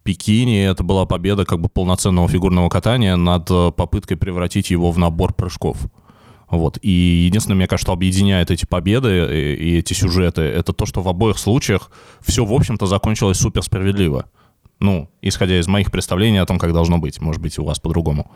[0.02, 5.32] Пекине это была победа как бы полноценного фигурного катания над попыткой превратить его в набор
[5.34, 5.78] прыжков.
[6.52, 6.78] Вот.
[6.82, 11.00] И единственное, мне кажется, что объединяет эти победы и, и эти сюжеты, это то, что
[11.00, 11.90] в обоих случаях
[12.20, 14.26] все, в общем-то, закончилось супер справедливо.
[14.78, 17.20] Ну, исходя из моих представлений о том, как должно быть.
[17.22, 18.30] Может быть, у вас по-другому.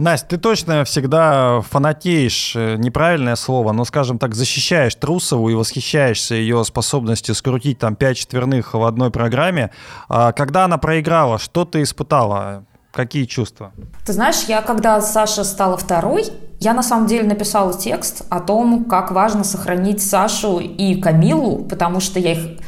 [0.00, 6.34] Настя, ты точно всегда фанатеешь, э, неправильное слово, но, скажем так, защищаешь Трусову и восхищаешься
[6.34, 9.70] ее способностью скрутить там пять четверных в одной программе.
[10.08, 12.64] А когда она проиграла, что ты испытала?
[12.92, 13.72] Какие чувства?
[14.06, 16.24] Ты знаешь, я когда Саша стала второй,
[16.60, 22.00] я на самом деле написала текст о том, как важно сохранить Сашу и Камилу, потому
[22.00, 22.58] что я их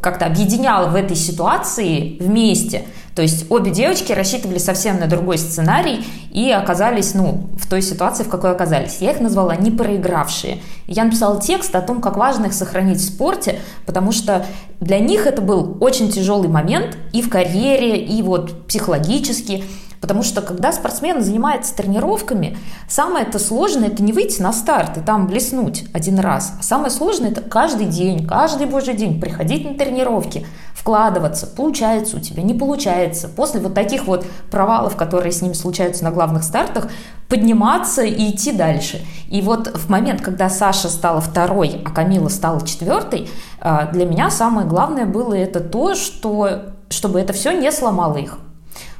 [0.00, 2.84] как-то объединяла в этой ситуации вместе.
[3.14, 8.24] То есть обе девочки рассчитывали совсем на другой сценарий и оказались, ну, в той ситуации,
[8.24, 8.98] в какой оказались.
[9.00, 10.60] Я их назвала «не проигравшие».
[10.86, 14.46] Я написала текст о том, как важно их сохранить в спорте, потому что
[14.80, 19.64] для них это был очень тяжелый момент и в карьере, и вот психологически.
[20.04, 25.00] Потому что когда спортсмен занимается тренировками, самое это сложное это не выйти на старт и
[25.00, 26.52] там блеснуть один раз.
[26.60, 31.46] А самое сложное это каждый день, каждый божий день приходить на тренировки, вкладываться.
[31.46, 33.30] Получается у тебя, не получается.
[33.30, 36.88] После вот таких вот провалов, которые с ними случаются на главных стартах,
[37.30, 39.00] подниматься и идти дальше.
[39.30, 44.28] И вот в момент, когда Саша стала второй, а Камила стала четвертой, а, для меня
[44.28, 48.36] самое главное было это то, что чтобы это все не сломало их.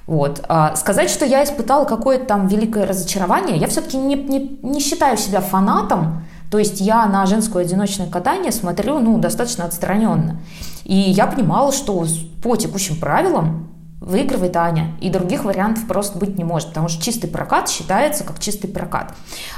[0.07, 0.44] Вот.
[0.48, 5.16] А сказать, что я испытала какое-то там великое разочарование, я все-таки не, не, не считаю
[5.16, 10.36] себя фанатом, то есть я на женское одиночное катание смотрю ну, достаточно отстраненно.
[10.84, 12.07] И я понимала, что
[12.42, 13.68] по текущим правилам
[14.05, 18.38] выигрывает Аня, и других вариантов просто быть не может, потому что чистый прокат считается как
[18.38, 19.14] чистый прокат.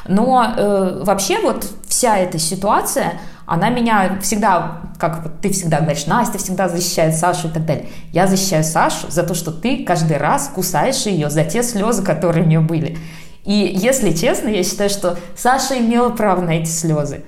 [0.07, 6.07] Но э, вообще вот вся эта ситуация, она меня всегда, как вот ты всегда говоришь,
[6.07, 7.89] Настя всегда защищает Сашу и так далее.
[8.13, 12.45] Я защищаю Сашу за то, что ты каждый раз кусаешь ее за те слезы, которые
[12.45, 12.97] у нее были.
[13.45, 17.25] И если честно, я считаю, что Саша имела право на эти слезы.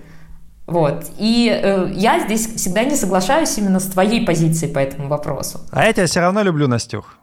[0.68, 1.06] Вот.
[1.18, 5.60] И э, я здесь всегда не соглашаюсь именно с твоей позицией по этому вопросу.
[5.70, 7.16] А я тебя все равно люблю, Настюх.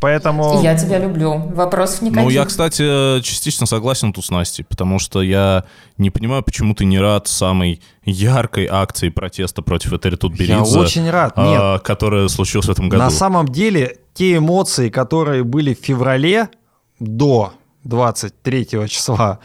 [0.00, 0.60] Поэтому...
[0.62, 1.38] Я тебя люблю.
[1.38, 2.22] Вопросов никаких.
[2.22, 5.64] Ну, я, кстати, частично согласен тут с Настей, потому что я
[5.96, 10.52] не понимаю, почему ты не рад самой яркой акции протеста против Этеритут Беридзе.
[10.52, 11.82] Я очень рад, а, нет.
[11.82, 13.02] Которая случилась в этом году.
[13.02, 16.48] На самом деле, те эмоции, которые были в феврале
[17.00, 19.40] до 23 числа,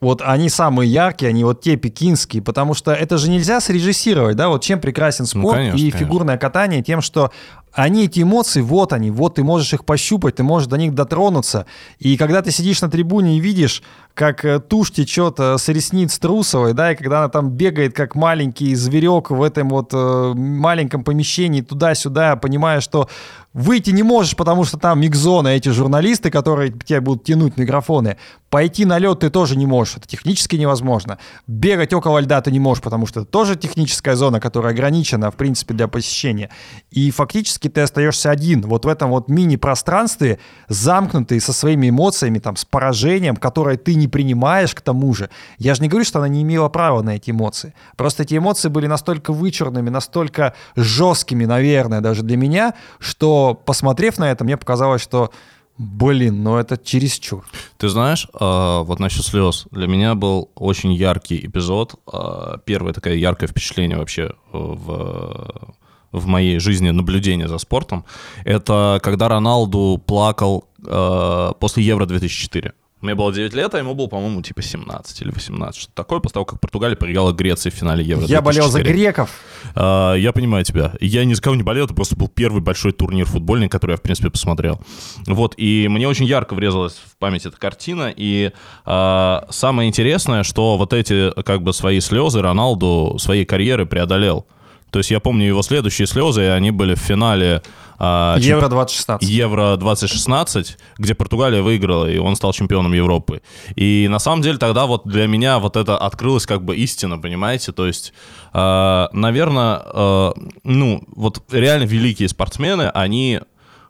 [0.00, 4.48] вот они самые яркие, они вот те пекинские, потому что это же нельзя срежиссировать, да,
[4.48, 6.48] вот чем прекрасен ну, спорт ну, конечно, и фигурное конечно.
[6.48, 7.30] катание, тем, что
[7.72, 11.66] они, эти эмоции, вот они, вот ты можешь их пощупать, ты можешь до них дотронуться.
[11.98, 13.82] И когда ты сидишь на трибуне и видишь,
[14.14, 18.14] как э, тушь течет э, с ресниц Трусовой, да, и когда она там бегает, как
[18.14, 23.08] маленький зверек в этом вот э, маленьком помещении туда-сюда, понимая, что
[23.52, 28.16] выйти не можешь, потому что там микзона, эти журналисты, которые тебе будут тянуть микрофоны.
[28.50, 31.18] Пойти на лед ты тоже не можешь, это технически невозможно.
[31.48, 35.34] Бегать около льда ты не можешь, потому что это тоже техническая зона, которая ограничена, в
[35.34, 36.50] принципе, для посещения.
[36.92, 40.38] И фактически ты остаешься один, вот в этом вот мини-пространстве,
[40.68, 45.30] замкнутый со своими эмоциями, там, с поражением, которое ты не принимаешь к тому же.
[45.58, 47.74] Я же не говорю, что она не имела права на эти эмоции.
[47.96, 54.30] Просто эти эмоции были настолько вычурными, настолько жесткими, наверное, даже для меня, что, посмотрев на
[54.30, 55.32] это, мне показалось, что
[55.78, 57.44] Блин, ну это чересчур.
[57.76, 61.94] Ты знаешь, э, вот насчет слез, для меня был очень яркий эпизод.
[62.12, 65.76] Э, первое такое яркое впечатление вообще в
[66.12, 68.04] в моей жизни наблюдение за спортом,
[68.44, 72.72] это когда Роналду плакал э, после Евро 2004.
[73.00, 76.34] Мне было 9 лет, а ему было, по-моему, типа 17 или 18, что такое, после
[76.34, 78.34] того, как Португалия проиграла Греции в финале Евро 2004.
[78.34, 79.30] Я болел за греков.
[79.76, 80.94] А, я понимаю тебя.
[81.00, 83.96] Я ни за кого не болел, это просто был первый большой турнир футбольный, который я,
[83.98, 84.80] в принципе, посмотрел.
[85.28, 88.50] Вот, и мне очень ярко врезалась в память эта картина, и
[88.84, 94.44] а, самое интересное, что вот эти, как бы, свои слезы Роналду своей карьеры преодолел.
[94.90, 97.62] То есть я помню его следующие слезы, и они были в финале
[97.98, 99.28] а, Евро 2016.
[99.28, 103.42] Евро 2016, где Португалия выиграла, и он стал чемпионом Европы.
[103.74, 107.72] И на самом деле тогда вот для меня вот это открылось как бы истина, понимаете?
[107.72, 108.12] То есть,
[108.52, 110.32] э, наверное, э,
[110.64, 113.40] ну, вот реально великие спортсмены, они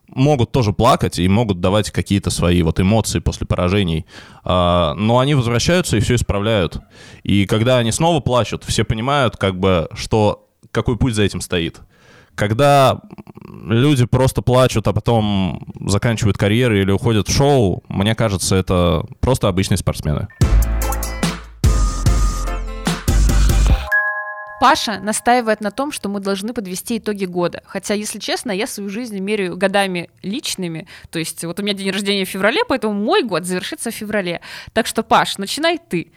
[0.08, 4.06] могут тоже плакать и могут давать какие-то свои вот эмоции после поражений,
[4.42, 6.78] А, но они возвращаются и все исправляют.
[7.22, 11.80] И когда они снова плачут, все понимают, как бы, что какой путь за этим стоит.
[12.34, 13.00] Когда
[13.68, 19.48] люди просто плачут, а потом заканчивают карьеры или уходят в шоу, мне кажется, это просто
[19.48, 20.28] обычные спортсмены.
[24.60, 27.62] Паша настаивает на том, что мы должны подвести итоги года.
[27.66, 30.88] Хотя, если честно, я свою жизнь меряю годами личными.
[31.10, 34.40] То есть вот у меня день рождения в феврале, поэтому мой год завершится в феврале.
[34.72, 36.10] Так что, Паш, начинай ты.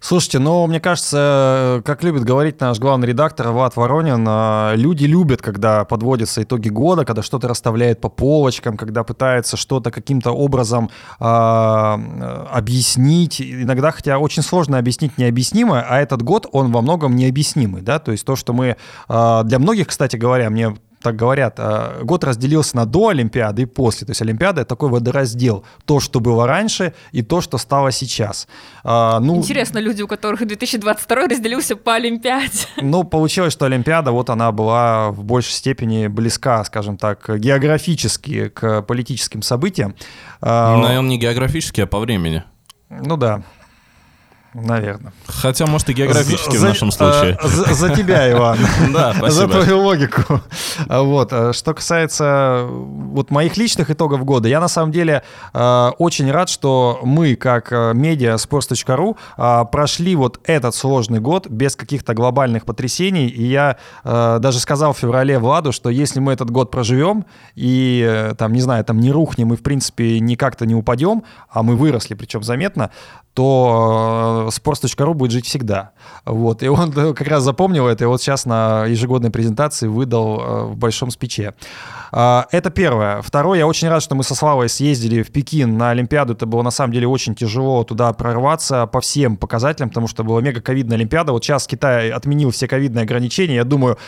[0.00, 5.42] Слушайте, ну, мне кажется, как любит говорить наш главный редактор Влад Воронин, э, люди любят,
[5.42, 11.24] когда подводятся итоги года, когда что-то расставляют по полочкам, когда пытаются что-то каким-то образом э,
[11.24, 13.42] объяснить.
[13.42, 18.12] Иногда, хотя очень сложно объяснить необъяснимое, а этот год, он во многом необъяснимый, да, то
[18.12, 18.76] есть то, что мы...
[19.08, 23.66] Э, для многих, кстати говоря, мне так говорят, э, год разделился на до Олимпиады и
[23.66, 24.06] после.
[24.06, 25.64] То есть Олимпиада— это такой водораздел.
[25.84, 28.48] То, что было раньше, и то, что стало сейчас.
[28.84, 32.66] А, Ну, Интересно, люди, у которых 2022 разделился по Олимпиаде.
[32.80, 38.82] ну, получилось, что Олимпиада, вот она была в большей степени близка, скажем так, географически к
[38.82, 39.94] политическим событиям.
[40.40, 42.44] А, Наверное, не географически, а по времени.
[42.90, 43.42] Ну да,
[44.54, 45.12] наверное.
[45.26, 47.38] Хотя, может, и географически в За- нашем случае.
[47.42, 48.58] а, За, за тебя, Иван.
[48.92, 49.52] Да, За спасибо.
[49.52, 50.40] твою логику.
[50.88, 51.32] А Вот.
[51.32, 55.22] а Что касается вот моих личных итогов года, я на самом деле
[55.54, 61.46] э, очень рад, что мы, как э, медиа sports.ru, э, прошли вот этот сложный год
[61.48, 63.28] без каких-то глобальных потрясений.
[63.28, 68.04] И я э, даже сказал в феврале Владу, что если мы этот год проживем и,
[68.08, 71.62] э, там, не знаю, там не рухнем и, в принципе, ни как-то не упадем, а
[71.62, 72.90] мы выросли, причем заметно,
[73.34, 75.92] то э, sports.ru будет жить всегда.
[76.24, 76.62] Вот.
[76.62, 80.76] И он как раз запомнил это, и вот сейчас на ежегодной презентации выдал э, в
[80.76, 81.54] большом спиче.
[82.10, 83.22] А, Это первое.
[83.22, 86.32] Второе, я очень рад, что мы со Славой съездили в Пекин на Олимпиаду.
[86.32, 90.40] Это было на самом деле очень тяжело туда прорваться по всем показателям, потому что была
[90.40, 91.32] мега ковидная Олимпиада.
[91.32, 93.56] Вот сейчас Китай отменил все ковидные ограничения.
[93.56, 93.98] Я думаю,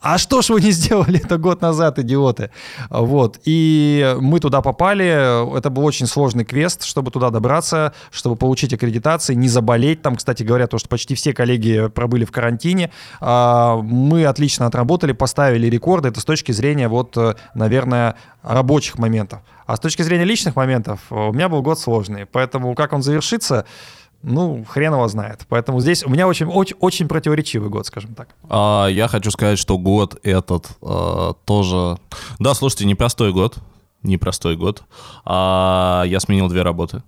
[0.00, 2.50] а что ж вы не сделали это год назад, идиоты?
[2.88, 3.40] Вот.
[3.44, 5.56] И мы туда попали.
[5.56, 10.02] Это был очень сложный квест, чтобы туда добраться, чтобы получить аккредитации, не заболеть.
[10.02, 12.90] Там, кстати говоря, то, что почти все коллеги пробыли в карантине.
[13.20, 16.08] А, Мы отлично отработали, поставили рекорды.
[16.08, 17.16] Это с точки зрения, вот,
[17.54, 19.40] наверное, рабочих моментов.
[19.68, 22.24] А с точки зрения личных моментов э, у меня был год сложный.
[22.24, 23.66] Поэтому как он завершится,
[24.22, 25.46] ну, хрен его знает.
[25.48, 28.28] Поэтому здесь у меня очень, очень, очень противоречивый год, скажем так.
[28.48, 31.98] А, я хочу сказать, что год этот э, тоже...
[32.38, 33.58] Да, слушайте, непростой год.
[34.02, 34.82] Непростой год.
[35.24, 37.02] А, я сменил две работы.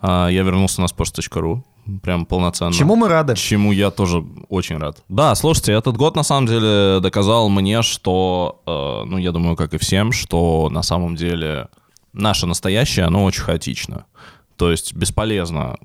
[0.00, 1.62] А, я вернулся на sports.ru.
[2.02, 2.72] Прям полноценно.
[2.72, 3.34] Чему мы рады?
[3.34, 5.02] Чему я тоже очень рад.
[5.08, 9.74] Да, слушайте, этот год на самом деле доказал мне, что, э, ну, я думаю, как
[9.74, 11.68] и всем, что на самом деле
[12.12, 14.06] наше настоящее, оно очень хаотично.
[14.56, 15.76] То есть бесполезно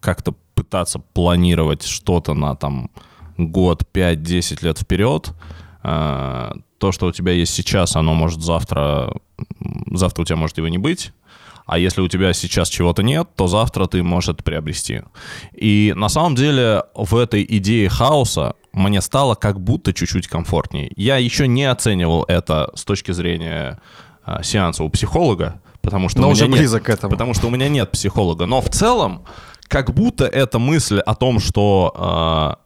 [0.00, 2.90] как-то пытаться планировать что-то на там
[3.36, 5.32] год, 5-10 лет вперед.
[5.82, 9.12] Э, То, что у тебя есть сейчас, оно может завтра...
[9.92, 11.12] Завтра у тебя может его не быть.
[11.66, 15.02] А если у тебя сейчас чего-то нет, то завтра ты можешь это приобрести.
[15.52, 20.90] И на самом деле в этой идее хаоса мне стало как будто чуть-чуть комфортнее.
[20.96, 23.78] Я еще не оценивал это с точки зрения
[24.24, 27.10] а, сеанса у психолога, потому что Но у меня уже нет- близок к этому.
[27.12, 28.46] Потому что у меня нет психолога.
[28.46, 29.24] Но в целом,
[29.68, 32.58] как будто эта мысль о том, что а,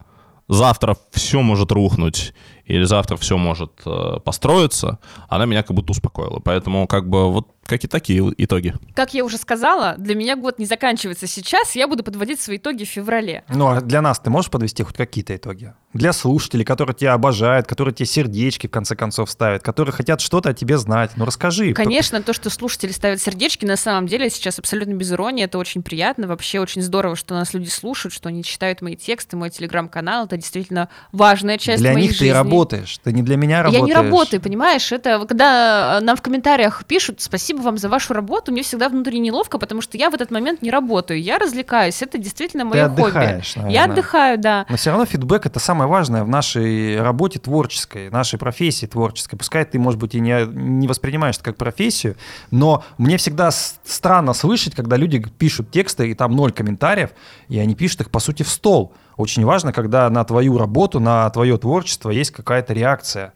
[0.49, 2.35] завтра все может рухнуть
[2.65, 4.99] или завтра все может э, построиться,
[5.29, 6.39] она меня как будто успокоила.
[6.39, 8.75] Поэтому как бы вот какие такие итоги.
[8.95, 12.85] Как я уже сказала, для меня год не заканчивается сейчас, я буду подводить свои итоги
[12.85, 13.45] в феврале.
[13.49, 15.73] Ну, а для нас ты можешь подвести хоть какие-то итоги?
[15.95, 20.51] Для слушателей, которые тебя обожают, которые тебе сердечки в конце концов ставят, которые хотят что-то
[20.51, 21.13] о тебе знать.
[21.17, 21.73] Ну, расскажи.
[21.75, 25.83] Конечно, то, что слушатели ставят сердечки, на самом деле сейчас абсолютно без иронии, это очень
[25.83, 30.25] приятно, вообще очень здорово, что нас люди слушают, что они читают мои тексты, мой телеграм-канал,
[30.27, 32.33] это действительно важная часть Для моей них ты жизни.
[32.33, 33.87] работаешь, ты не для меня Я работаешь.
[33.87, 34.91] не работаю, понимаешь?
[34.93, 39.19] Это когда э, нам в комментариях пишут «Спасибо вам за вашу работу», мне всегда внутри
[39.19, 42.89] неловко, потому что я в этот момент не работаю, я развлекаюсь, это действительно Ты мое
[42.89, 43.01] хобби.
[43.03, 43.93] отдыхаешь, Я наверное.
[43.93, 44.67] отдыхаю, да.
[44.69, 49.37] Но все равно фидбэк это самое важное в нашей работе творческой, нашей профессии творческой.
[49.37, 52.17] Пускай ты, может быть, и не, не воспринимаешь это как профессию,
[52.51, 57.11] но мне всегда странно слышать, когда люди пишут тексты, и там ноль комментариев,
[57.49, 58.93] и они пишут их, по сути, в стол.
[59.17, 63.33] очень важно, когда на твою работу, на твое творчество есть какая-то реакция.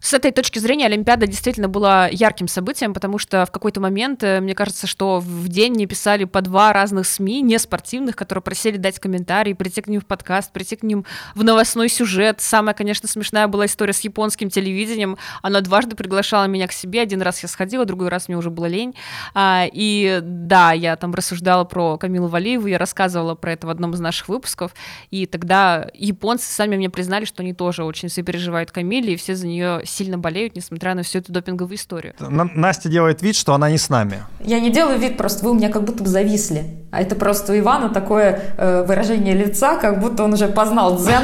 [0.00, 4.40] С этой точки зрения Олимпиада действительно была ярким событием, потому что в какой-то момент, э,
[4.40, 8.78] мне кажется, что в день мне писали по два разных СМИ, не спортивных, которые просили
[8.78, 11.04] дать комментарий, прийти к ним в подкаст, прийти к ним
[11.34, 12.40] в новостной сюжет.
[12.40, 15.18] Самая, конечно, смешная была история с японским телевидением.
[15.42, 17.02] Она дважды приглашала меня к себе.
[17.02, 18.94] Один раз я сходила, другой раз мне уже было лень.
[19.34, 23.92] А, и да, я там рассуждала про Камилу Валиеву, я рассказывала про это в одном
[23.92, 24.72] из наших выпусков.
[25.10, 29.46] И тогда японцы сами мне признали, что они тоже очень сопереживают Камиле, и все за
[29.46, 32.14] нее сильно болеют, несмотря на всю эту допинговую историю.
[32.18, 34.22] Настя делает вид, что она не с нами.
[34.40, 36.64] Я не делаю вид, просто вы у меня как будто бы зависли.
[36.90, 41.22] А это просто у Ивана такое э, выражение лица, как будто он уже познал дзен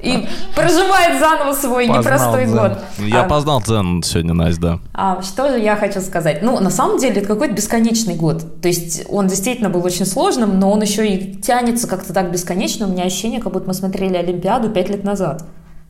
[0.00, 2.56] и проживает заново свой познал непростой дзен.
[2.56, 2.78] год.
[2.98, 4.78] Я а, познал дзен сегодня, Настя, да.
[4.92, 6.42] А что же я хочу сказать?
[6.42, 8.60] Ну, на самом деле, это какой-то бесконечный год.
[8.60, 12.86] То есть он действительно был очень сложным, но он еще и тянется как-то так бесконечно.
[12.86, 15.44] У меня ощущение, как будто мы смотрели Олимпиаду пять лет назад.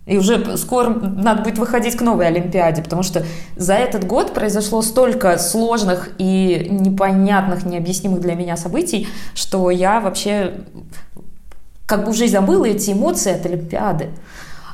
[0.06, 3.24] И уже скоро надо будет выходить к новой Олимпиаде, потому что
[3.56, 10.60] за этот год произошло столько сложных и непонятных, необъяснимых для меня событий, что я вообще
[11.86, 14.10] как бы уже забыла эти эмоции от Олимпиады.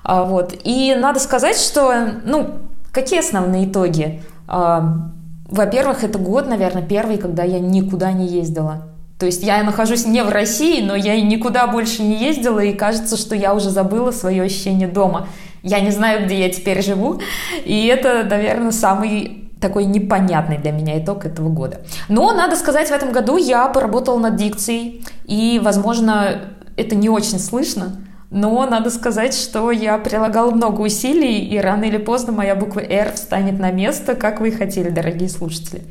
[0.03, 0.55] А, вот.
[0.65, 1.93] И надо сказать, что,
[2.25, 2.59] ну,
[2.93, 4.23] какие основные итоги?
[4.49, 5.11] А,
[5.49, 8.90] во-первых, это год, наверное, первый, когда я никуда не ездила.
[9.21, 13.19] То есть я нахожусь не в России, но я никуда больше не ездила, и кажется,
[13.19, 15.29] что я уже забыла свое ощущение дома.
[15.63, 17.21] Я не знаю, где я теперь живу,
[17.67, 21.83] и это, наверное, самый такой непонятный для меня итог этого года.
[22.09, 27.39] Но, надо сказать, в этом году я поработала над дикцией, и, возможно, это не очень
[27.39, 32.81] слышно, но надо сказать, что я прилагала много усилий, и рано или поздно моя буква
[32.81, 35.83] «Р» встанет на место, как вы и хотели, дорогие слушатели.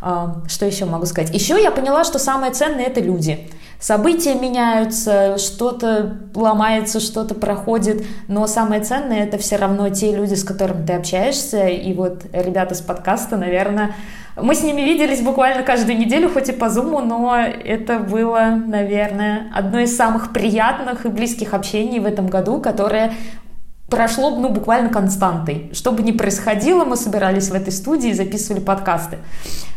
[0.00, 1.34] Что еще могу сказать?
[1.34, 3.50] Еще я поняла, что самое ценное это люди.
[3.80, 10.42] События меняются, что-то ломается, что-то проходит, но самое ценное это все равно те люди, с
[10.42, 11.68] которыми ты общаешься.
[11.68, 13.94] И вот ребята с подкаста, наверное,
[14.36, 19.52] мы с ними виделись буквально каждую неделю, хоть и по зуму, но это было, наверное,
[19.54, 23.12] одно из самых приятных и близких общений в этом году, которое
[23.88, 25.70] прошло ну, буквально константой.
[25.72, 29.18] Что бы ни происходило, мы собирались в этой студии и записывали подкасты.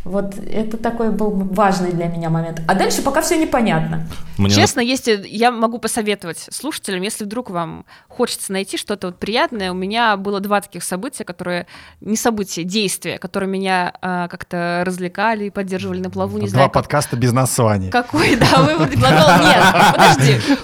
[0.03, 2.61] Вот это такой был важный для меня момент.
[2.67, 4.07] А дальше пока все непонятно.
[4.39, 4.49] Мне...
[4.49, 9.75] Честно, если я могу посоветовать слушателям, если вдруг вам хочется найти что-то вот приятное, у
[9.75, 11.67] меня было два таких события, которые
[11.99, 16.39] не события, действия, которые меня э, как-то развлекали и поддерживали на плаву.
[16.39, 17.19] Не два знаю, подкаста как...
[17.19, 17.91] без названия.
[17.91, 19.45] Какой, да, вывод глагол.
[19.45, 20.55] Нет, подожди,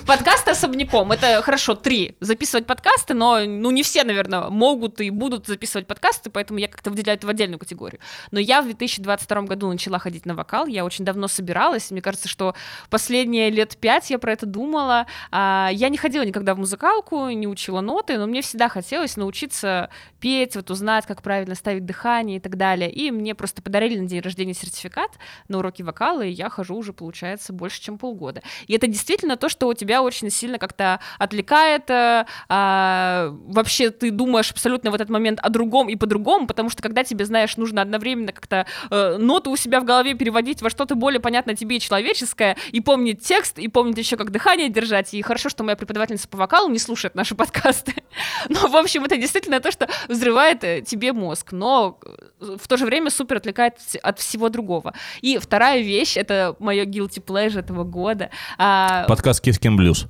[0.47, 1.11] подкасты особняком.
[1.11, 2.15] Это хорошо, три.
[2.21, 6.89] Записывать подкасты, но ну не все, наверное, могут и будут записывать подкасты, поэтому я как-то
[6.89, 7.99] выделяю это в отдельную категорию.
[8.31, 12.01] Но я в 2020 22 году начала ходить на вокал, я очень давно собиралась, мне
[12.01, 12.55] кажется, что
[12.89, 15.07] последние лет пять я про это думала.
[15.31, 19.89] А, я не ходила никогда в музыкалку, не учила ноты, но мне всегда хотелось научиться
[20.19, 22.91] петь, вот узнать, как правильно ставить дыхание и так далее.
[22.91, 25.11] И мне просто подарили на день рождения сертификат
[25.47, 28.41] на уроки вокала, и я хожу уже, получается, больше, чем полгода.
[28.67, 31.89] И это действительно то, что у тебя очень сильно как-то отвлекает.
[31.89, 36.81] А, а, вообще ты думаешь абсолютно в этот момент о другом и по-другому, потому что
[36.81, 40.95] когда тебе, знаешь, нужно одновременно как-то э, ноту у себя в голове переводить во что-то
[40.95, 45.13] более понятное тебе человеческое, и помнить текст, и помнить еще, как дыхание держать.
[45.13, 47.93] И хорошо, что моя преподавательница по вокалу не слушает наши подкасты.
[48.49, 51.99] Но, в общем, это действительно то, что взрывает э, тебе мозг, но
[52.39, 54.93] э, в то же время супер отвлекает от всего другого.
[55.21, 58.29] И вторая вещь, это мое guilty pleasure этого года.
[58.57, 60.07] А, Подкаст Кискин Блюз.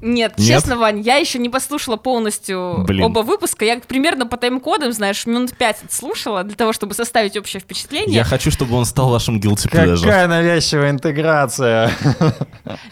[0.00, 3.04] Нет, Нет, честно, Вань, я еще не послушала полностью Блин.
[3.04, 3.64] оба выпуска.
[3.64, 8.14] Я примерно по тайм-кодам, знаешь, минут пять слушала для того, чтобы составить общее впечатление.
[8.14, 10.00] Я хочу, чтобы он стал вашим guilty pleasure.
[10.00, 11.90] Какая навязчивая интеграция.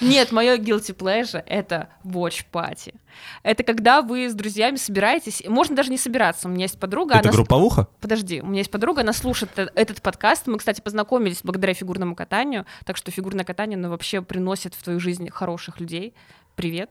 [0.01, 2.95] Нет, мое guilty pleasure— это watch party.
[3.43, 6.49] Это когда вы с друзьями собираетесь, можно даже не собираться.
[6.49, 7.15] У меня есть подруга.
[7.15, 7.33] Это она...
[7.33, 7.87] групповуха?
[8.01, 10.47] Подожди, у меня есть подруга, она слушает этот подкаст.
[10.47, 15.01] Мы, кстати, познакомились благодаря фигурному катанию, так что фигурное катание, оно вообще приносит в твою
[15.01, 16.15] жизнь хороших людей
[16.57, 16.91] привет.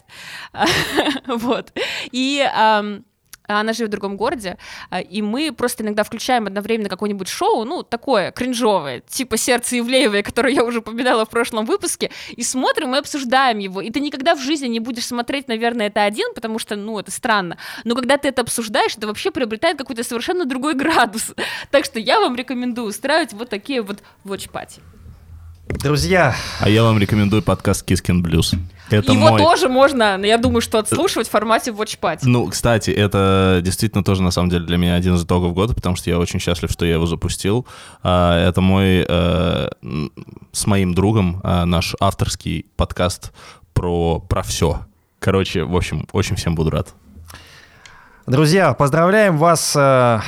[1.27, 1.73] вот.
[2.11, 2.47] И
[3.47, 4.57] она живет в другом городе,
[4.89, 10.23] а, и мы просто иногда включаем одновременно какое-нибудь шоу, ну, такое кринжовое, типа «Сердце Ивлеевой»,
[10.23, 13.81] которое я уже упоминала в прошлом выпуске, и смотрим и обсуждаем его.
[13.81, 17.11] И ты никогда в жизни не будешь смотреть, наверное, это один, потому что, ну, это
[17.11, 17.57] странно.
[17.83, 21.33] Но когда ты это обсуждаешь, это вообще приобретает какой-то совершенно другой градус.
[21.71, 24.81] Так что я вам рекомендую устраивать вот такие вот watch-пати.
[25.67, 26.35] Друзья.
[26.59, 28.53] А я вам рекомендую подкаст Кискин Блюз.
[28.91, 29.39] Это Его мой...
[29.39, 32.19] тоже можно, я думаю, что отслушивать в формате Watch Party.
[32.23, 35.95] Ну, кстати, это действительно тоже, на самом деле, для меня один из итогов года, потому
[35.95, 37.65] что я очень счастлив, что я его запустил.
[38.03, 39.69] А, это мой, э,
[40.51, 43.33] с моим другом, э, наш авторский подкаст
[43.73, 44.81] про, про все.
[45.17, 46.93] Короче, в общем, очень всем буду рад.
[48.27, 50.19] Друзья, поздравляем вас, э,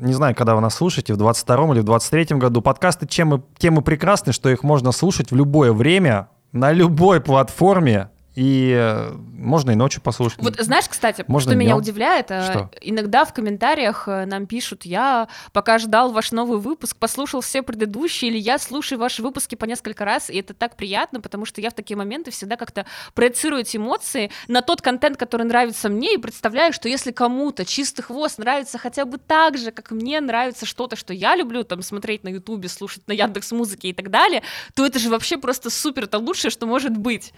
[0.00, 2.62] не знаю, когда вы нас слушаете, в 22 или в 23 году.
[2.62, 8.72] Подкасты темы, темы прекрасны, что их можно слушать в любое время, на любой платформе, и
[8.76, 10.38] э, можно и ночью послушать.
[10.40, 11.78] Вот знаешь, кстати, Можно что меня днем.
[11.78, 12.70] удивляет, э, Что?
[12.80, 18.30] иногда в комментариях э, нам пишут, я пока ждал ваш новый выпуск, послушал все предыдущие,
[18.30, 21.70] или я слушаю ваши выпуски по несколько раз, и это так приятно, потому что я
[21.70, 26.18] в такие моменты всегда как-то проецирую эти эмоции на тот контент, который нравится мне, и
[26.18, 30.94] представляю, что если кому-то чистый хвост нравится хотя бы так же, как мне нравится что-то,
[30.94, 34.42] что я люблю, там, смотреть на Ютубе, слушать на Яндекс Музыке и так далее,
[34.74, 37.32] то это же вообще просто супер, это лучшее, что может быть.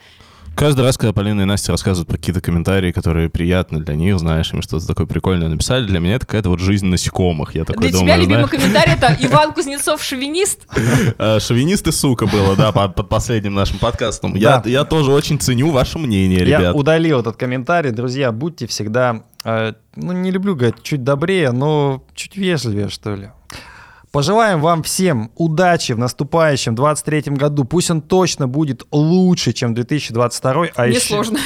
[0.55, 4.53] Каждый раз, когда Полина и Настя рассказывают про какие-то комментарии, которые приятны для них, знаешь,
[4.53, 7.55] им что-то такое прикольное написали, для меня это какая-то вот жизнь насекомых.
[7.55, 10.67] Я такой Для тебя думаю, любимый знаешь, комментарий это Иван Кузнецов шовинист.
[11.19, 14.35] э, шовинист и сука было, да, под, последним нашим подкастом.
[14.35, 16.75] Я, я тоже очень ценю ваше мнение, Я ребят.
[16.77, 17.91] удалил этот комментарий.
[17.91, 23.31] Друзья, будьте всегда, э, ну, не люблю говорить чуть добрее, но чуть вежливее, что ли.
[24.13, 27.65] Пожелаем вам всем удачи в наступающем 23 году.
[27.65, 30.67] Пусть он точно будет лучше, чем 2022.
[30.77, 31.39] А Не еще- сложно.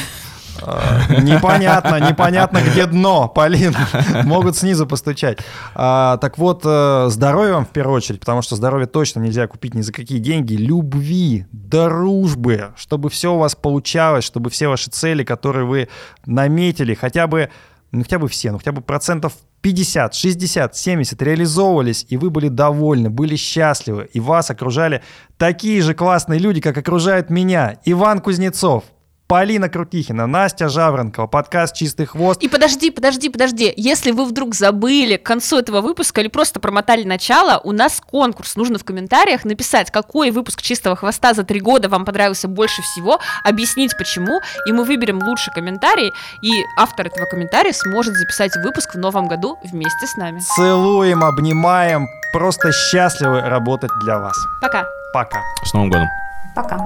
[0.62, 3.76] А, Непонятно, непонятно, где дно, Полин.
[4.24, 5.38] Могут снизу постучать.
[5.74, 9.74] А, так вот, э, здоровья вам в первую очередь, потому что здоровье точно нельзя купить
[9.74, 10.54] ни за какие деньги.
[10.54, 15.88] Любви, дружбы, чтобы все у вас получалось, чтобы все ваши цели, которые вы
[16.24, 17.50] наметили, хотя бы,
[17.92, 19.34] ну, хотя бы все, ну, хотя бы процентов
[19.66, 25.02] 50, 60, 70 реализовывались, и вы были довольны, были счастливы, и вас окружали
[25.38, 27.80] такие же классные люди, как окружают меня.
[27.84, 28.84] Иван Кузнецов,
[29.28, 32.40] Полина Крутихина, Настя Жаворонкова, подкаст «Чистый хвост».
[32.42, 33.74] И подожди, подожди, подожди.
[33.76, 38.54] Если вы вдруг забыли к концу этого выпуска или просто промотали начало, у нас конкурс.
[38.54, 43.18] Нужно в комментариях написать, какой выпуск «Чистого хвоста» за три года вам понравился больше всего,
[43.42, 46.12] объяснить почему, и мы выберем лучший комментарий,
[46.42, 50.38] и автор этого комментария сможет записать выпуск в новом году вместе с нами.
[50.38, 54.36] Целуем, обнимаем, просто счастливы работать для вас.
[54.62, 54.86] Пока!
[55.12, 55.42] Пока.
[55.64, 56.08] С Новым годом.
[56.54, 56.78] Пока.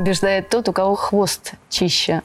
[0.00, 2.22] Побеждает тот, у кого хвост чище.